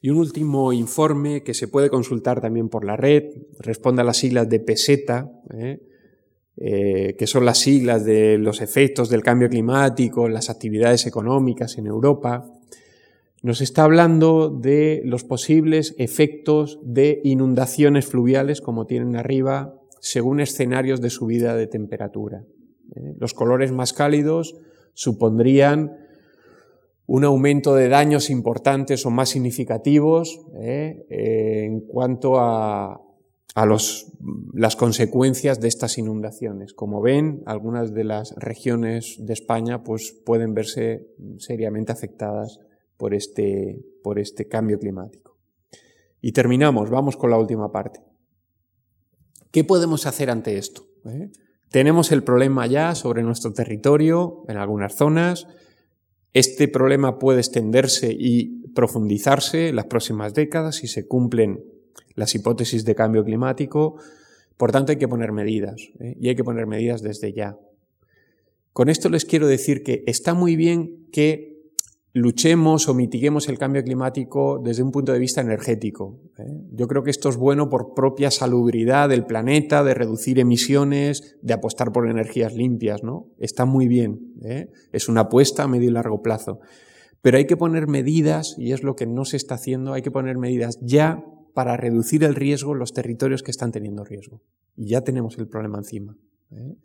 [0.00, 3.24] Y un último informe que se puede consultar también por la red,
[3.58, 5.80] responde a las siglas de PESETA, ¿eh?
[6.56, 12.48] Que son las siglas de los efectos del cambio climático, las actividades económicas en Europa,
[13.44, 21.02] nos está hablando de los posibles efectos de inundaciones fluviales, como tienen arriba, según escenarios
[21.02, 22.46] de subida de temperatura.
[22.96, 23.14] ¿Eh?
[23.18, 24.56] Los colores más cálidos
[24.94, 26.04] supondrían
[27.06, 31.06] un aumento de daños importantes o más significativos ¿eh?
[31.10, 33.00] en cuanto a,
[33.56, 36.74] las consecuencias de estas inundaciones.
[36.74, 41.06] Como ven, algunas de las regiones de España pues, pueden verse
[41.38, 42.58] seriamente afectadas
[42.96, 45.38] por este, por este cambio climático.
[46.20, 48.00] Y terminamos, vamos con la última parte.
[49.52, 50.86] ¿Qué podemos hacer ante esto?
[51.04, 51.30] ¿Eh?
[51.74, 55.48] Tenemos el problema ya sobre nuestro territorio, en algunas zonas.
[56.32, 61.64] Este problema puede extenderse y profundizarse en las próximas décadas si se cumplen
[62.14, 63.96] las hipótesis de cambio climático.
[64.56, 66.16] Por tanto, hay que poner medidas ¿eh?
[66.20, 67.58] y hay que poner medidas desde ya.
[68.72, 71.53] Con esto les quiero decir que está muy bien que
[72.14, 76.20] luchemos o mitiguemos el cambio climático desde un punto de vista energético.
[76.38, 76.44] ¿eh?
[76.70, 81.54] Yo creo que esto es bueno por propia salubridad del planeta, de reducir emisiones, de
[81.54, 83.26] apostar por energías limpias, ¿no?
[83.38, 84.32] Está muy bien.
[84.44, 84.70] ¿eh?
[84.92, 86.60] Es una apuesta a medio y largo plazo.
[87.20, 90.12] Pero hay que poner medidas, y es lo que no se está haciendo, hay que
[90.12, 94.40] poner medidas ya para reducir el riesgo en los territorios que están teniendo riesgo.
[94.76, 96.16] Y ya tenemos el problema encima.
[96.52, 96.76] ¿eh?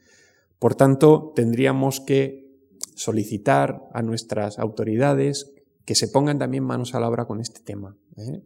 [0.58, 2.49] Por tanto, tendríamos que
[3.00, 5.54] solicitar a nuestras autoridades
[5.86, 7.96] que se pongan también manos a la obra con este tema.
[8.18, 8.44] ¿eh?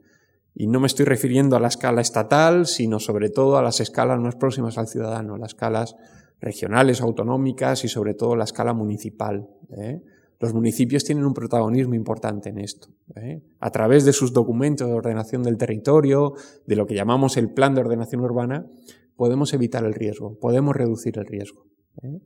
[0.54, 4.20] Y no me estoy refiriendo a la escala estatal, sino sobre todo a las escalas
[4.20, 5.96] más próximas al ciudadano, las escalas
[6.40, 9.50] regionales, autonómicas y sobre todo la escala municipal.
[9.76, 10.04] ¿eh?
[10.40, 12.90] Los municipios tienen un protagonismo importante en esto.
[13.16, 13.42] ¿eh?
[13.60, 16.34] A través de sus documentos de ordenación del territorio,
[16.68, 18.68] de lo que llamamos el plan de ordenación urbana,
[19.16, 21.66] podemos evitar el riesgo, podemos reducir el riesgo.
[22.02, 22.20] ¿Eh?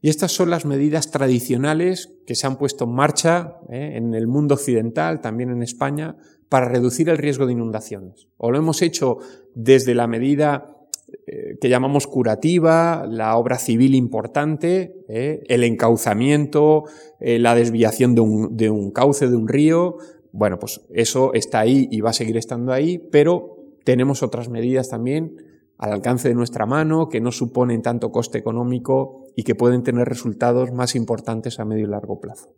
[0.00, 3.92] Y estas son las medidas tradicionales que se han puesto en marcha ¿eh?
[3.96, 6.16] en el mundo occidental, también en España,
[6.48, 8.28] para reducir el riesgo de inundaciones.
[8.36, 9.18] O lo hemos hecho
[9.54, 10.76] desde la medida
[11.26, 16.84] eh, que llamamos curativa, la obra civil importante, el encauzamiento,
[17.20, 19.96] la desviación de un, de un cauce de un río.
[20.32, 24.90] Bueno, pues eso está ahí y va a seguir estando ahí, pero tenemos otras medidas
[24.90, 25.36] también
[25.78, 30.08] al alcance de nuestra mano, que no suponen tanto coste económico y que pueden tener
[30.08, 32.54] resultados más importantes a medio y largo plazo.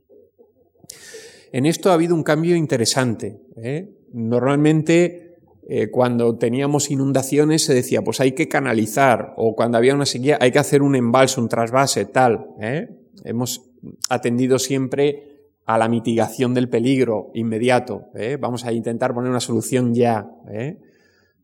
[1.52, 3.40] En esto ha habido un cambio interesante.
[3.56, 3.88] ¿eh?
[4.12, 5.36] Normalmente,
[5.68, 10.38] eh, cuando teníamos inundaciones, se decía, pues hay que canalizar, o cuando había una sequía,
[10.40, 12.48] hay que hacer un embalse, un trasvase, tal.
[12.60, 12.88] ¿eh?
[13.24, 13.70] Hemos
[14.10, 18.10] atendido siempre a la mitigación del peligro inmediato.
[18.38, 20.30] Vamos a intentar poner una solución ya.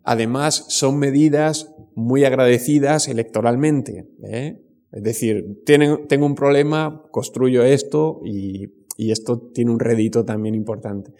[0.04, 4.08] Además, son medidas muy agradecidas electoralmente.
[4.22, 4.60] ¿eh?
[4.90, 11.12] Es decir, tengo un problema, construyo esto y, esto tiene un rédito también importante.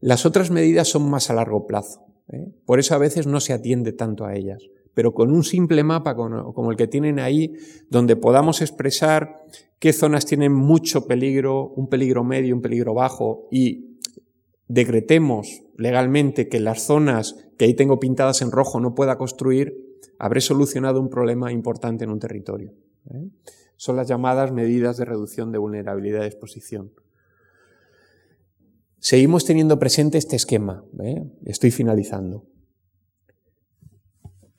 [0.00, 2.06] Las otras medidas son más a largo plazo.
[2.32, 2.48] ¿eh?
[2.64, 4.62] Por eso a veces no se atiende tanto a ellas.
[4.94, 7.52] Pero con un simple mapa como el que tienen ahí,
[7.90, 9.44] donde podamos expresar
[9.78, 13.98] qué zonas tienen mucho peligro, un peligro medio, un peligro bajo, y
[14.68, 20.40] decretemos legalmente que las zonas que ahí tengo pintadas en rojo no pueda construir, habré
[20.40, 22.72] solucionado un problema importante en un territorio.
[23.10, 23.28] ¿eh?
[23.76, 26.92] Son las llamadas medidas de reducción de vulnerabilidad de exposición.
[28.98, 30.84] Seguimos teniendo presente este esquema.
[31.00, 31.30] ¿eh?
[31.44, 32.44] Estoy finalizando.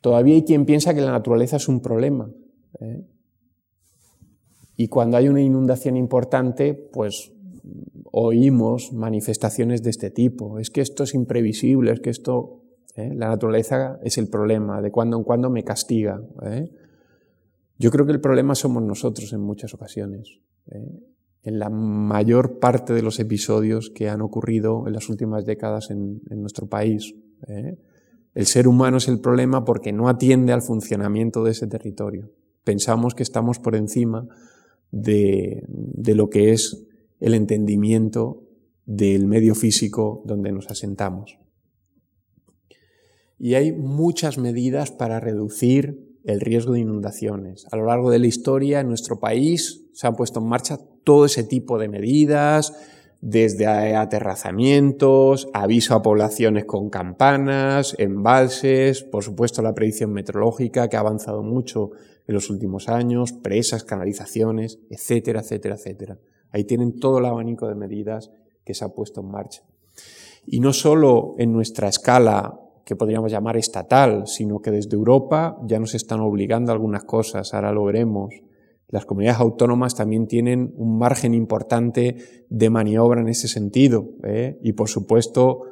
[0.02, 2.32] Todavía hay quien piensa que la naturaleza es un problema.
[2.80, 3.06] ¿eh?
[4.78, 7.34] Y cuando hay una inundación importante, pues
[8.12, 10.60] oímos manifestaciones de este tipo.
[10.60, 12.64] Es que esto es imprevisible, es que esto,
[12.98, 13.14] ¿eh?
[13.16, 16.22] la naturaleza es el problema, de cuando en cuando me castiga.
[16.44, 16.70] ¿eh?
[17.78, 20.40] Yo creo que el problema somos nosotros en muchas ocasiones.
[20.68, 21.00] ¿eh?
[21.44, 26.20] En la mayor parte de los episodios que han ocurrido en las últimas décadas en,
[26.30, 27.16] nuestro país.
[28.34, 32.32] El ser humano es el problema porque no atiende al funcionamiento de ese territorio.
[32.66, 34.28] Pensamos que estamos por encima
[34.92, 36.86] de, de lo que es
[37.22, 38.44] el entendimiento
[38.86, 41.38] del medio físico donde nos asentamos.
[43.40, 47.66] Y hay muchas medidas para reducir el riesgo de inundaciones.
[47.72, 51.26] A lo largo de la historia en nuestro país se han puesto en marcha todo
[51.26, 52.74] ese tipo de medidas,
[53.22, 53.66] desde
[53.96, 61.42] aterrazamientos, aviso a poblaciones con campanas, embalses, por supuesto la predicción meteorológica que ha avanzado
[61.42, 61.92] mucho
[62.28, 66.20] en los últimos años, presas, canalizaciones, etcétera, etcétera, etcétera.
[66.52, 68.32] Ahí tienen todo el abanico de medidas
[68.64, 69.64] que se ha puesto en marcha.
[70.46, 75.78] Y no solo en nuestra escala que podríamos llamar estatal, sino que desde Europa ya
[75.78, 78.34] nos están obligando a algunas cosas, ahora lo veremos.
[78.88, 82.16] Las comunidades autónomas también tienen un margen importante
[82.50, 84.08] de maniobra en ese sentido.
[84.24, 84.58] ¿eh?
[84.64, 85.64] Y por supuesto,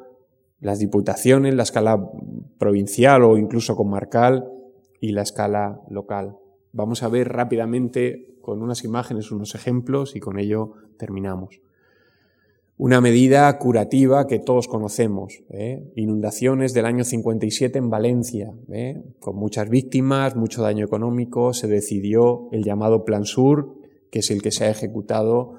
[0.60, 2.06] las diputaciones, la escala
[2.58, 4.52] provincial o incluso comarcal
[5.00, 6.36] y la escala local.
[6.72, 11.62] Vamos a ver rápidamente con unas imágenes, unos ejemplos y con ello terminamos.
[12.78, 15.90] Una medida curativa que todos conocemos, ¿eh?
[15.96, 19.02] inundaciones del año 57 en Valencia, ¿eh?
[19.18, 23.76] con muchas víctimas, mucho daño económico, se decidió el llamado Plan Sur,
[24.10, 25.54] que es el que se ha ejecutado,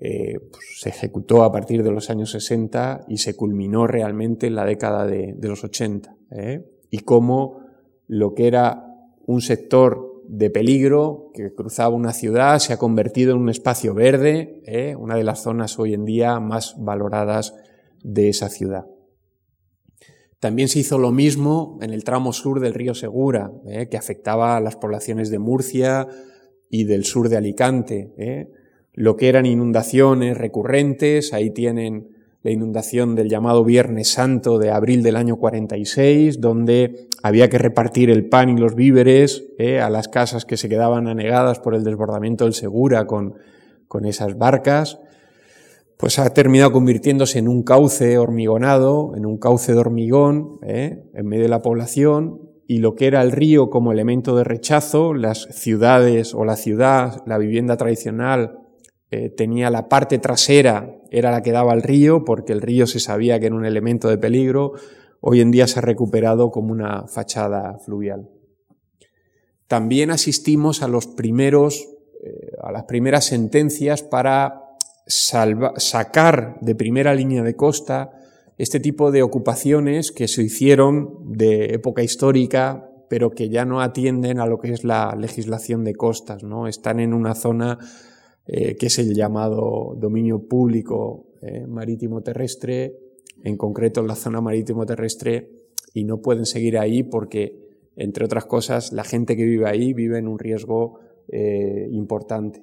[0.00, 4.56] eh, pues, se ejecutó a partir de los años 60 y se culminó realmente en
[4.56, 6.16] la década de, de los 80,
[6.90, 7.60] y cómo
[8.08, 8.90] lo que era
[9.24, 14.62] un sector de peligro que cruzaba una ciudad se ha convertido en un espacio verde,
[14.64, 14.94] ¿eh?
[14.96, 17.56] una de las zonas hoy en día más valoradas
[18.04, 18.86] de esa ciudad.
[20.38, 23.88] También se hizo lo mismo en el tramo sur del río Segura, ¿eh?
[23.90, 26.06] que afectaba a las poblaciones de Murcia
[26.70, 28.14] y del sur de Alicante.
[28.16, 28.52] ¿eh?
[28.92, 32.08] Lo que eran inundaciones recurrentes, ahí tienen
[32.42, 38.10] la inundación del llamado Viernes Santo de abril del año 46, donde había que repartir
[38.10, 41.84] el pan y los víveres eh, a las casas que se quedaban anegadas por el
[41.84, 43.34] desbordamiento del Segura con,
[43.88, 44.98] con esas barcas,
[45.96, 51.26] pues ha terminado convirtiéndose en un cauce hormigonado, en un cauce de hormigón eh, en
[51.26, 55.48] medio de la población, y lo que era el río como elemento de rechazo, las
[55.50, 58.60] ciudades o la ciudad, la vivienda tradicional,
[59.10, 63.00] eh, tenía la parte trasera, era la que daba al río, porque el río se
[63.00, 64.74] sabía que era un elemento de peligro,
[65.20, 68.28] hoy en día se ha recuperado como una fachada fluvial.
[69.68, 71.88] También asistimos a los primeros,
[72.24, 74.62] eh, a las primeras sentencias para
[75.06, 78.12] sacar de primera línea de costa
[78.58, 84.38] este tipo de ocupaciones que se hicieron de época histórica, pero que ya no atienden
[84.38, 86.68] a lo que es la legislación de costas, ¿no?
[86.68, 87.78] Están en una zona
[88.46, 92.98] eh, que es el llamado dominio público eh, marítimo terrestre,
[93.44, 95.50] en concreto la zona marítimo terrestre,
[95.92, 100.18] y no pueden seguir ahí porque, entre otras cosas, la gente que vive ahí vive
[100.18, 102.62] en un riesgo eh, importante.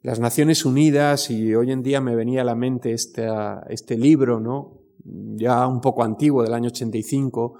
[0.00, 3.26] Las Naciones Unidas, y hoy en día me venía a la mente este,
[3.68, 4.82] este libro, ¿no?
[5.04, 7.54] ya un poco antiguo, del año 85,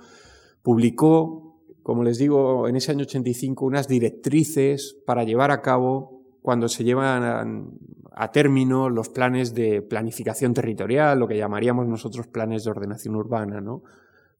[0.62, 6.69] publicó, como les digo, en ese año 85 unas directrices para llevar a cabo cuando
[6.69, 7.73] se llevan
[8.14, 13.60] a, término los planes de planificación territorial, lo que llamaríamos nosotros planes de ordenación urbana,
[13.60, 13.82] ¿no?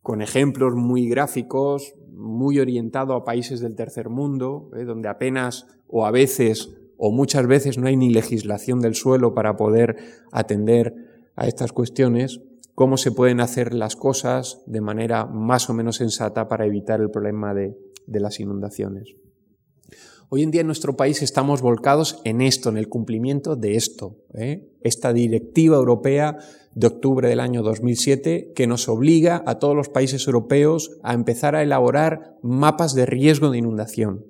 [0.03, 4.85] con ejemplos muy gráficos, muy orientado a países del tercer mundo, ¿eh?
[4.85, 9.57] donde apenas o a veces o muchas veces no hay ni legislación del suelo para
[9.57, 9.97] poder
[10.31, 10.95] atender
[11.35, 12.41] a estas cuestiones,
[12.74, 17.11] cómo se pueden hacer las cosas de manera más o menos sensata para evitar el
[17.11, 17.77] problema de,
[18.07, 19.15] las inundaciones.
[20.35, 24.17] Hoy en día en nuestro país estamos volcados en esto, en el cumplimiento de esto.
[24.33, 24.67] ¿eh?
[24.81, 26.39] Esta directiva europea
[26.75, 31.55] de octubre del año 2007 que nos obliga a todos los países europeos a empezar
[31.55, 34.25] a elaborar mapas de riesgo de inundación.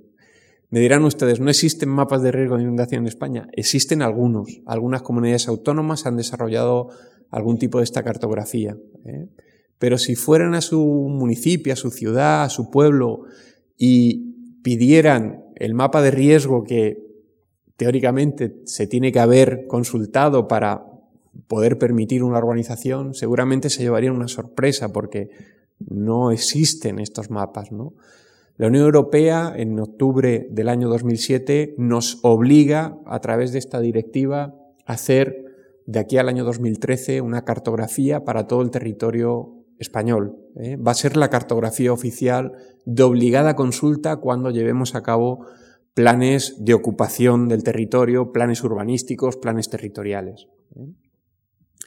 [0.71, 3.47] Me dirán ustedes, ¿no existen mapas de riesgo de inundación en España?
[3.53, 4.61] Existen algunos.
[4.67, 6.89] Algunas comunidades autónomas han desarrollado
[7.31, 8.77] algún tipo de esta cartografía.
[9.05, 9.29] ¿eh?
[9.79, 13.21] Pero si fueran a su municipio, a su ciudad, a su pueblo
[13.79, 14.33] y
[14.65, 16.99] pidieran el mapa de riesgo que
[17.77, 20.87] teóricamente se tiene que haber consultado para
[21.47, 25.31] poder permitir una urbanización, seguramente se llevarían una sorpresa porque
[25.79, 27.95] no existen estos mapas, ¿no?
[28.57, 34.57] La Unión Europea, en octubre del año 2007, nos obliga, a través de esta directiva,
[34.85, 35.45] a hacer
[35.87, 40.37] de aquí al año 2013 una cartografía para todo el territorio español.
[40.57, 40.77] ¿eh?
[40.77, 42.53] Va a ser la cartografía oficial
[42.87, 45.47] de obligada consulta cuando llevemos a cabo
[45.95, 50.49] planes de ocupación del territorio, planes urbanísticos, planes territoriales.
[50.77, 50.95] ¿eh?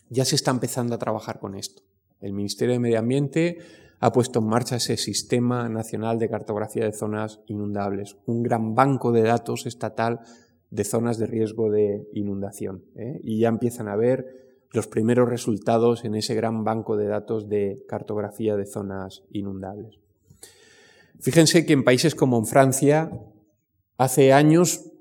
[0.09, 1.81] Ya se está empezando a trabajar con esto.
[2.21, 3.57] El Ministerio de Medio Ambiente
[3.99, 9.11] ha puesto en marcha ese Sistema Nacional de Cartografía de Zonas Inundables, un gran banco
[9.11, 10.19] de datos estatal
[10.69, 12.83] de zonas de riesgo de inundación.
[12.95, 13.19] ¿eh?
[13.23, 14.44] Y ya empiezan a ver
[14.75, 19.99] los primeros resultados en ese gran banco de datos de cartografía de zonas inundables.
[21.19, 23.11] Fíjense que en países como en Francia,
[23.97, 24.91] hace años,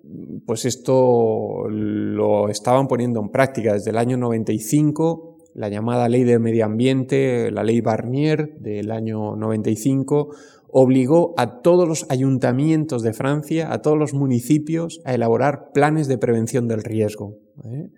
[0.47, 6.39] pues esto lo estaban poniendo en práctica desde el año 95 la llamada Ley de
[6.39, 10.35] Medio Ambiente, la Ley Barnier del año 95,
[10.69, 16.19] obligó a todos los ayuntamientos de Francia, a todos los municipios, a elaborar planes de
[16.19, 17.39] prevención del riesgo.
[17.65, 17.89] ¿eh?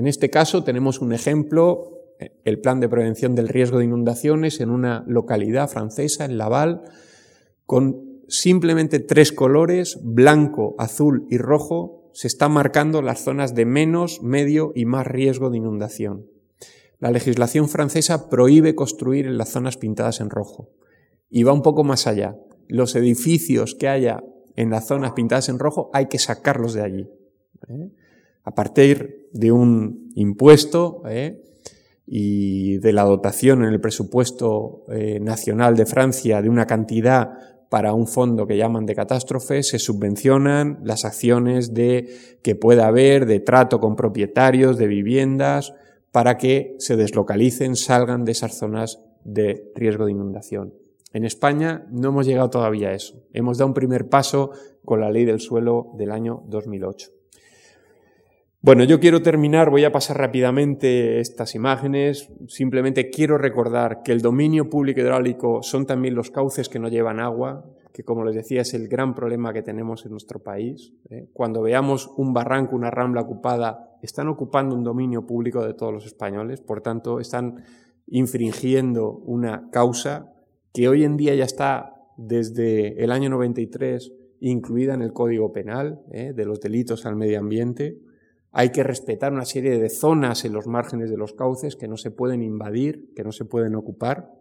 [0.00, 2.06] En este caso tenemos un ejemplo,
[2.44, 6.84] el plan de prevención del riesgo de inundaciones en una localidad francesa, en Laval,
[7.66, 14.22] con simplemente tres colores, blanco, azul y rojo, se están marcando las zonas de menos,
[14.22, 16.24] medio y más riesgo de inundación.
[16.98, 20.70] La legislación francesa prohíbe construir en las zonas pintadas en rojo
[21.28, 22.38] y va un poco más allá.
[22.68, 24.24] Los edificios que haya
[24.56, 27.10] en las zonas pintadas en rojo hay que sacarlos de allí.
[27.68, 27.90] ¿eh?
[28.44, 31.42] A partir de un impuesto ¿eh?
[32.06, 37.30] y de la dotación en el presupuesto eh, nacional de Francia de una cantidad
[37.68, 43.26] para un fondo que llaman de catástrofe, se subvencionan las acciones de que pueda haber
[43.26, 45.72] de trato con propietarios de viviendas
[46.10, 50.74] para que se deslocalicen, salgan de esas zonas de riesgo de inundación.
[51.12, 53.22] En España no hemos llegado todavía a eso.
[53.32, 54.50] Hemos dado un primer paso
[54.84, 57.19] con la ley del suelo del año 2008.
[58.62, 62.28] Bueno, yo quiero terminar, voy a pasar rápidamente estas imágenes.
[62.46, 67.20] Simplemente quiero recordar que el dominio público hidráulico son también los cauces que no llevan
[67.20, 67.64] agua,
[67.94, 70.92] que como les decía es el gran problema que tenemos en nuestro país.
[71.08, 71.26] ¿eh?
[71.32, 76.04] Cuando veamos un barranco, una rambla ocupada, están ocupando un dominio público de todos los
[76.04, 77.64] españoles, por tanto están
[78.08, 80.34] infringiendo una causa
[80.74, 86.02] que hoy en día ya está desde el año 93 incluida en el Código Penal
[86.12, 86.34] ¿eh?
[86.36, 88.09] de los delitos al medio ambiente.
[88.52, 91.96] Hay que respetar una serie de zonas en los márgenes de los cauces que no
[91.96, 94.32] se pueden invadir, que no se pueden ocupar.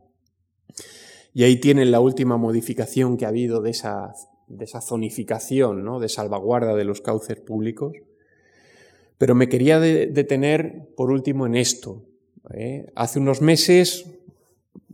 [1.34, 4.14] Y ahí tienen la última modificación que ha habido de esa,
[4.48, 6.00] de esa zonificación, ¿no?
[6.00, 7.94] de salvaguarda de los cauces públicos.
[9.18, 12.06] Pero me quería detener, por último, en esto.
[12.54, 12.88] ¿eh?
[12.96, 14.10] Hace unos meses,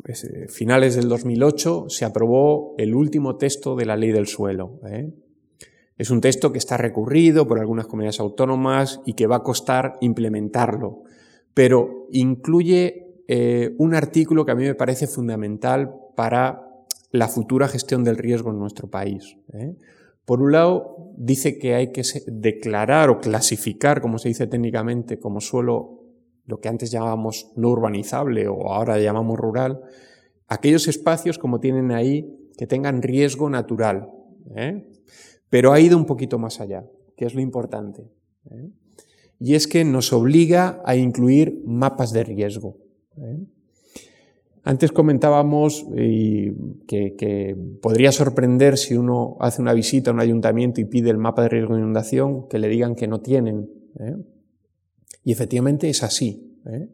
[0.08, 4.80] eh, finales del 2008, se aprobó el último texto de la ley del suelo.
[4.90, 5.14] ¿eh?
[5.98, 9.96] Es un texto que está recurrido por algunas comunidades autónomas y que va a costar
[10.02, 11.04] implementarlo,
[11.54, 16.66] pero incluye eh, un artículo que a mí me parece fundamental para
[17.12, 19.38] la futura gestión del riesgo en nuestro país.
[19.54, 19.76] ¿eh?
[20.26, 25.40] Por un lado, dice que hay que declarar o clasificar, como se dice técnicamente, como
[25.40, 26.02] suelo,
[26.46, 29.82] lo que antes llamábamos no urbanizable o ahora llamamos rural,
[30.48, 34.10] aquellos espacios como tienen ahí que tengan riesgo natural.
[34.56, 34.86] ¿eh?
[35.50, 36.86] Pero ha ido un poquito más allá,
[37.16, 38.10] que es lo importante.
[38.50, 38.70] ¿eh?
[39.40, 42.78] Y es que nos obliga a incluir mapas de riesgo.
[43.18, 43.46] ¿eh?
[44.68, 45.86] Antes comentábamos
[46.88, 51.44] que, podría sorprender si uno hace una visita a un ayuntamiento y pide el mapa
[51.44, 53.70] de riesgo de inundación, que le digan que no tienen.
[54.00, 54.16] ¿eh?
[55.24, 56.60] Y efectivamente es así.
[56.66, 56.90] ¿eh?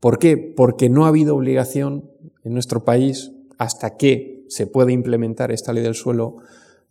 [0.00, 0.36] ¿Por qué?
[0.36, 2.10] Porque no ha habido obligación
[2.42, 6.38] en nuestro país, hasta que se puede implementar esta ley del suelo,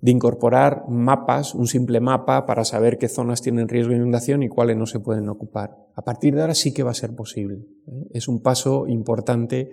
[0.01, 4.49] de incorporar mapas, un simple mapa para saber qué zonas tienen riesgo de inundación y
[4.49, 5.77] cuáles no se pueden ocupar.
[5.95, 7.67] A partir de ahora sí que va a ser posible.
[7.87, 8.07] ¿eh?
[8.11, 9.69] Es un paso importante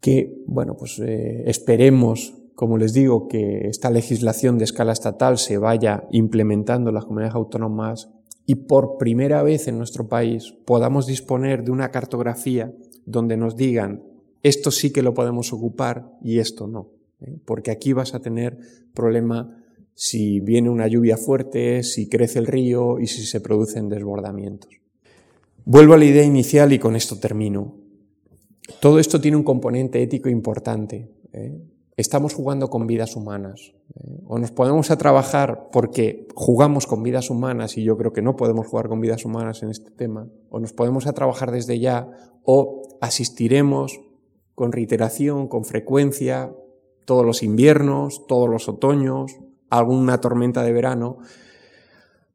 [0.00, 5.58] que, bueno, pues eh, esperemos, como les digo, que esta legislación de escala estatal se
[5.58, 8.08] vaya implementando en las comunidades autónomas
[8.46, 12.72] y por primera vez en nuestro país podamos disponer de una cartografía
[13.04, 14.02] donde nos digan
[14.42, 16.97] esto sí que lo podemos ocupar y esto no.
[17.20, 17.38] ¿Eh?
[17.44, 18.58] Porque aquí vas a tener
[18.94, 19.64] problema
[19.94, 24.70] si viene una lluvia fuerte, si crece el río y si se producen desbordamientos.
[25.64, 27.74] Vuelvo a la idea inicial y con esto termino.
[28.80, 31.10] Todo esto tiene un componente ético importante.
[31.32, 31.60] ¿eh?
[31.96, 33.74] Estamos jugando con vidas humanas.
[33.96, 34.20] ¿eh?
[34.26, 38.36] O nos podemos a trabajar porque jugamos con vidas humanas y yo creo que no
[38.36, 40.28] podemos jugar con vidas humanas en este tema.
[40.48, 42.08] O nos podemos a trabajar desde ya
[42.44, 44.00] o asistiremos
[44.54, 46.52] con reiteración, con frecuencia,
[47.08, 49.38] todos los inviernos, todos los otoños,
[49.70, 51.16] alguna tormenta de verano,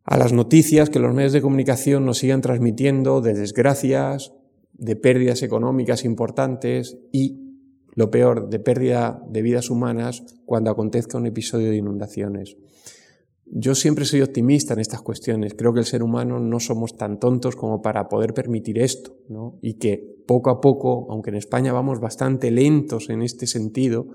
[0.03, 4.33] a las noticias que los medios de comunicación nos sigan transmitiendo de desgracias,
[4.73, 7.39] de pérdidas económicas importantes y,
[7.93, 12.57] lo peor, de pérdida de vidas humanas cuando acontezca un episodio de inundaciones.
[13.45, 15.53] Yo siempre soy optimista en estas cuestiones.
[15.53, 19.59] Creo que el ser humano no somos tan tontos como para poder permitir esto, ¿no?
[19.61, 24.07] Y que poco a poco, aunque en España vamos bastante lentos en este sentido,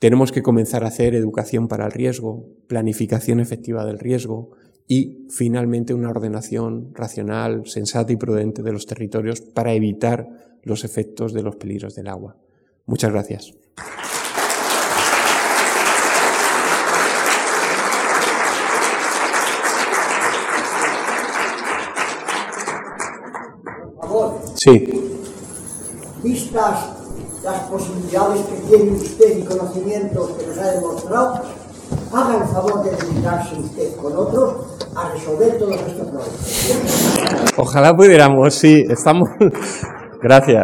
[0.00, 4.50] tenemos que comenzar a hacer educación para el riesgo, planificación efectiva del riesgo,
[4.88, 10.26] y finalmente una ordenación racional, sensata y prudente de los territorios para evitar
[10.62, 12.38] los efectos de los peligros del agua.
[12.86, 13.54] Muchas gracias.
[24.56, 24.88] Sí.
[26.22, 26.99] Vistas
[27.42, 31.40] las posibilidades que tiene usted y conocimientos que nos ha demostrado,
[32.12, 34.54] haga el favor de dedicarse usted con otros
[34.94, 37.52] a resolver todos estos problemas.
[37.56, 39.30] Ojalá pudiéramos, sí, estamos.
[40.22, 40.58] Gracias.